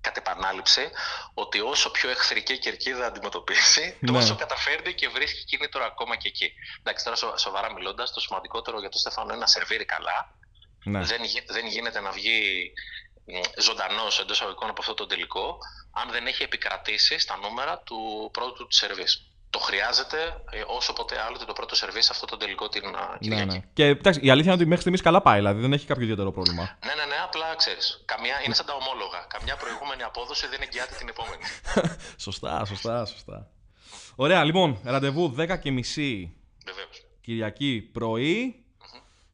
κατ' 0.00 0.16
επανάληψη 0.16 0.90
ότι 1.34 1.60
όσο 1.60 1.90
πιο 1.90 2.10
εχθρική 2.10 2.58
κερκίδα 2.58 3.06
αντιμετωπίσει, 3.06 3.96
ναι. 4.00 4.12
τόσο 4.12 4.36
καταφέρνει 4.36 4.92
και 4.94 5.08
βρίσκει 5.08 5.44
κίνητρο 5.44 5.84
ακόμα 5.84 6.16
και 6.16 6.28
εκεί. 6.28 6.52
Εντάξει, 6.80 7.04
τώρα 7.04 7.36
σοβαρά 7.36 7.72
μιλώντας, 7.72 8.12
το 8.12 8.20
σημαντικότερο 8.20 8.80
για 8.80 8.88
τον 8.88 9.00
Στέφανο 9.00 9.28
είναι 9.30 9.40
να 9.40 9.46
σερβίρει 9.46 9.84
καλά. 9.84 10.34
Ναι. 10.84 11.00
Δεν, 11.04 11.20
δεν 11.46 11.66
γίνεται 11.66 12.00
να 12.00 12.10
βγει 12.10 12.72
ζωντανός 13.58 14.20
εντός 14.20 14.40
αγωγικών 14.42 14.68
από 14.68 14.80
αυτό 14.80 14.94
το 14.94 15.06
τελικό, 15.06 15.58
αν 15.92 16.10
δεν 16.10 16.26
έχει 16.26 16.42
επικρατήσει 16.42 17.18
στα 17.18 17.38
νούμερα 17.42 17.78
του 17.78 18.30
πρώτου 18.32 18.66
του 18.66 18.74
σερβίς. 18.74 19.26
Το 19.50 19.58
χρειάζεται 19.58 20.16
ε, 20.50 20.62
όσο 20.66 20.92
ποτέ 20.92 21.20
άλλοτε 21.20 21.44
το 21.44 21.52
πρώτο 21.52 21.74
σερβίς 21.74 22.10
αυτό 22.10 22.26
το 22.26 22.36
τελικό 22.36 22.68
την 22.68 22.82
Κυριακή. 23.20 23.46
Ναι, 23.46 23.52
ναι. 23.52 23.62
Και 23.72 23.86
εντάξει, 23.86 24.20
η 24.22 24.30
αλήθεια 24.30 24.52
είναι 24.52 24.60
ότι 24.60 24.64
μέχρι 24.64 24.80
στιγμής 24.80 25.02
καλά 25.02 25.22
πάει, 25.22 25.38
δηλαδή 25.38 25.60
δεν 25.60 25.72
έχει 25.72 25.86
κάποιο 25.86 26.02
ιδιαίτερο 26.02 26.32
πρόβλημα. 26.32 26.78
Ναι, 26.86 26.94
ναι, 26.94 27.04
ναι, 27.04 27.16
απλά 27.24 27.54
ξέρεις. 27.54 28.04
Είναι 28.44 28.54
σαν 28.54 28.66
τα 28.66 28.74
ομόλογα. 28.74 29.26
Καμιά 29.28 29.56
προηγούμενη 29.56 30.02
απόδοση 30.02 30.46
δεν 30.46 30.60
εγγυάται 30.62 30.94
την 30.98 31.08
επόμενη. 31.08 31.42
σωστά, 32.26 32.64
σωστά, 32.64 33.04
σωστά. 33.04 33.50
Ωραία, 34.16 34.44
λοιπόν, 34.44 34.80
ραντεβού 34.84 35.34
10.30 35.38 35.48
Κυριακή 37.20 37.90
πρωί. 37.92 38.61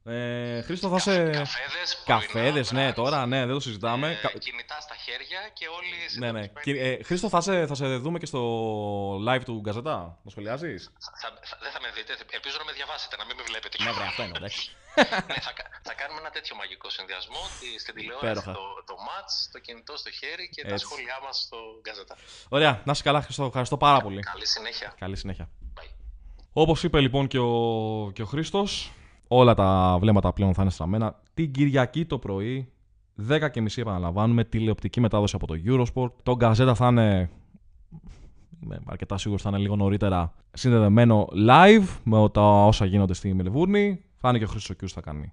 Ε, 0.05 0.63
Χρήστο, 0.63 0.89
θα 0.89 0.99
σε. 0.99 1.31
Καφέδες. 1.31 2.03
Καφέδες, 2.05 2.73
ναι, 2.73 2.93
τώρα, 2.93 3.27
ναι, 3.27 3.39
δεν 3.47 3.55
το 3.55 3.61
συζητάμε. 3.61 4.19
Ε, 4.35 4.39
κινητά 4.39 4.81
στα 4.81 4.95
χέρια 4.95 5.41
και 5.53 5.67
όλοι. 5.79 5.97
Ναι, 6.19 6.33
ναι. 6.33 6.45
Ε, 6.65 7.03
Χρήστο, 7.03 7.29
θα 7.29 7.41
σε, 7.41 7.67
θα 7.67 7.75
σε 7.75 7.97
δούμε 7.97 8.19
και 8.19 8.27
στο 8.27 8.43
live 9.29 9.43
του 9.45 9.61
Γκαζετά. 9.61 10.19
Το 10.25 10.31
σχολιάζει. 10.31 10.75
δεν 11.65 11.71
θα 11.75 11.81
με 11.85 11.89
δείτε. 11.95 12.13
Ελπίζω 12.31 12.57
να 12.59 12.65
με 12.65 12.73
διαβάσετε, 12.73 13.17
να 13.17 13.25
μην 13.25 13.37
με 13.37 13.43
βλέπετε. 13.43 13.85
Ναι, 13.85 13.93
βρε, 13.93 14.05
αυτό 14.05 14.23
είναι, 14.23 14.37
εντάξει. 14.37 14.71
ναι, 15.31 15.39
θα, 15.47 15.53
θα 15.89 15.95
κάνουμε 16.01 16.21
ένα 16.21 16.31
τέτοιο 16.31 16.57
μαγικό 16.57 16.91
συνδυασμό. 16.91 17.41
Ότι 17.49 17.69
στην 17.83 17.95
τηλεόραση 17.95 18.45
το, 18.59 18.65
το 18.91 18.97
match, 19.09 19.33
το 19.53 19.59
κινητό 19.59 19.97
στο 19.97 20.11
χέρι 20.11 20.45
και 20.55 20.61
Έτσι. 20.61 20.73
τα 20.73 20.79
σχόλιά 20.79 21.19
μας 21.25 21.37
στο 21.47 21.59
Γκαζετά. 21.83 22.17
Ωραία, 22.49 22.83
να 22.85 22.93
είσαι 22.93 23.03
καλά, 23.03 23.21
Χρήστο. 23.23 23.45
Ευχαριστώ 23.45 23.77
πάρα 23.77 24.01
πολύ. 24.01 24.21
Καλή 24.33 24.47
συνέχεια. 24.47 24.95
Καλή 24.99 25.17
συνέχεια. 25.17 25.49
Όπως 26.53 26.83
είπε 26.83 27.01
λοιπόν 27.01 27.27
και 27.27 27.39
ο, 27.39 27.53
και 28.15 28.23
ο 28.23 28.27
Χρήστος, 28.27 28.93
Όλα 29.29 29.55
τα 29.55 29.97
βλέμματα 30.01 30.33
πλέον 30.33 30.55
θα 30.55 30.63
είναι 30.63 30.71
στραμμένα. 30.71 31.21
Την 31.35 31.53
Κυριακή 31.53 32.05
το 32.05 32.19
πρωί, 32.19 32.73
10 33.29 33.51
και 33.51 33.61
μισή 33.61 33.81
επαναλαμβάνουμε, 33.81 34.45
τηλεοπτική 34.45 35.01
μετάδοση 35.01 35.37
από 35.37 35.47
το 35.47 35.55
Eurosport. 35.67 36.11
Το 36.23 36.37
Γκαζέτα 36.37 36.75
θα 36.75 36.89
είναι, 36.89 37.31
είμαι 38.63 38.79
αρκετά 38.87 39.19
σίγουρος 39.19 39.43
θα 39.43 39.49
είναι 39.49 39.59
λίγο 39.59 39.77
νωρίτερα, 39.77 40.35
συνδεδεμένο 40.53 41.29
live 41.49 41.87
με 42.03 42.29
τα 42.29 42.65
όσα 42.67 42.85
γίνονται 42.85 43.15
στη 43.15 43.35
Μελβούρνη. 43.35 44.03
Θα 44.17 44.29
είναι 44.29 44.39
και 44.39 44.45
ο 44.45 44.49
Χρήστος 44.49 44.77
Κιούς 44.77 44.93
θα 44.93 45.01
κάνει 45.01 45.33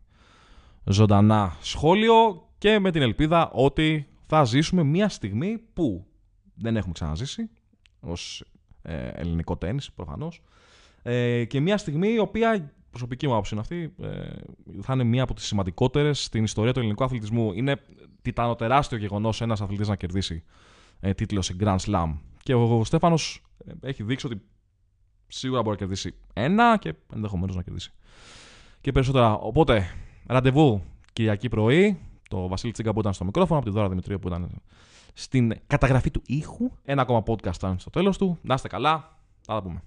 ζωντανά 0.84 1.56
σχόλιο 1.62 2.48
και 2.58 2.80
με 2.80 2.92
την 2.92 3.02
ελπίδα 3.02 3.50
ότι 3.54 4.08
θα 4.26 4.44
ζήσουμε 4.44 4.84
μια 4.84 5.10
στιγμή 5.10 5.58
που 5.74 6.06
δεν 6.56 6.76
έχουμε 6.78 6.94
ξαναζήσει 6.94 7.50
ως 8.00 8.44
ε, 8.82 9.08
ελληνικό 9.08 9.58
τέννις 9.58 9.92
προφανώς 9.92 10.42
ε, 11.04 11.46
και 11.46 11.60
μια 11.60 11.78
στιγμή 11.78 12.14
η 12.14 12.20
οποία 12.20 12.74
προσωπική 12.96 13.28
μου 13.28 13.34
άποψη 13.34 13.54
είναι 13.54 13.62
αυτή, 13.62 13.94
ε, 14.02 14.82
θα 14.82 14.94
είναι 14.94 15.04
μία 15.04 15.24
από 15.24 15.34
τις 15.34 15.46
σημαντικότερες 15.46 16.24
στην 16.24 16.44
ιστορία 16.44 16.74
του 16.74 16.80
ελληνικού 16.80 17.04
αθλητισμού. 17.04 17.54
Είναι 17.54 17.82
τιτάνο 18.22 18.56
τεράστιο 18.56 18.98
γεγονός 18.98 19.42
ένας 19.42 19.62
αθλητής 19.62 19.88
να 19.88 19.96
κερδίσει 19.96 20.44
ε, 21.00 21.14
τίτλο 21.14 21.42
σε 21.42 21.56
Grand 21.60 21.78
Slam. 21.78 22.18
Και 22.44 22.54
ο, 22.54 22.78
ο 22.80 22.84
Στέφανος 22.84 23.44
ε, 23.66 23.88
έχει 23.88 24.04
δείξει 24.04 24.26
ότι 24.26 24.42
σίγουρα 25.28 25.62
μπορεί 25.62 25.72
να 25.72 25.80
κερδίσει 25.80 26.16
ένα 26.34 26.78
και 26.78 26.94
ενδεχομένως 27.14 27.56
να 27.56 27.62
κερδίσει 27.62 27.92
και 28.82 28.92
περισσότερα. 28.92 29.34
Οπότε, 29.34 29.88
ραντεβού 30.26 30.82
Κυριακή 31.14 31.50
πρωί. 31.50 32.00
Το 32.30 32.48
Βασίλη 32.48 32.72
Τσίγκα 32.72 32.94
που 32.94 33.00
ήταν 33.00 33.14
στο 33.14 33.26
μικρόφωνο, 33.26 33.60
από 33.60 33.70
τη 33.70 33.76
Δώρα 33.76 33.90
Δημητρίου 33.90 34.20
που 34.20 34.28
ήταν 34.28 34.62
στην 35.14 35.54
καταγραφή 35.68 36.12
του 36.12 36.22
ήχου. 36.26 36.72
Ένα 36.84 37.02
ακόμα 37.02 37.24
podcast 37.28 37.56
ήταν 37.56 37.80
στο 37.80 37.90
τέλος 37.90 38.18
του. 38.18 38.38
Να 38.42 38.54
είστε 38.54 38.68
καλά. 38.68 39.18
Θα 39.42 39.54
τα 39.54 39.62
πούμε. 39.62 39.82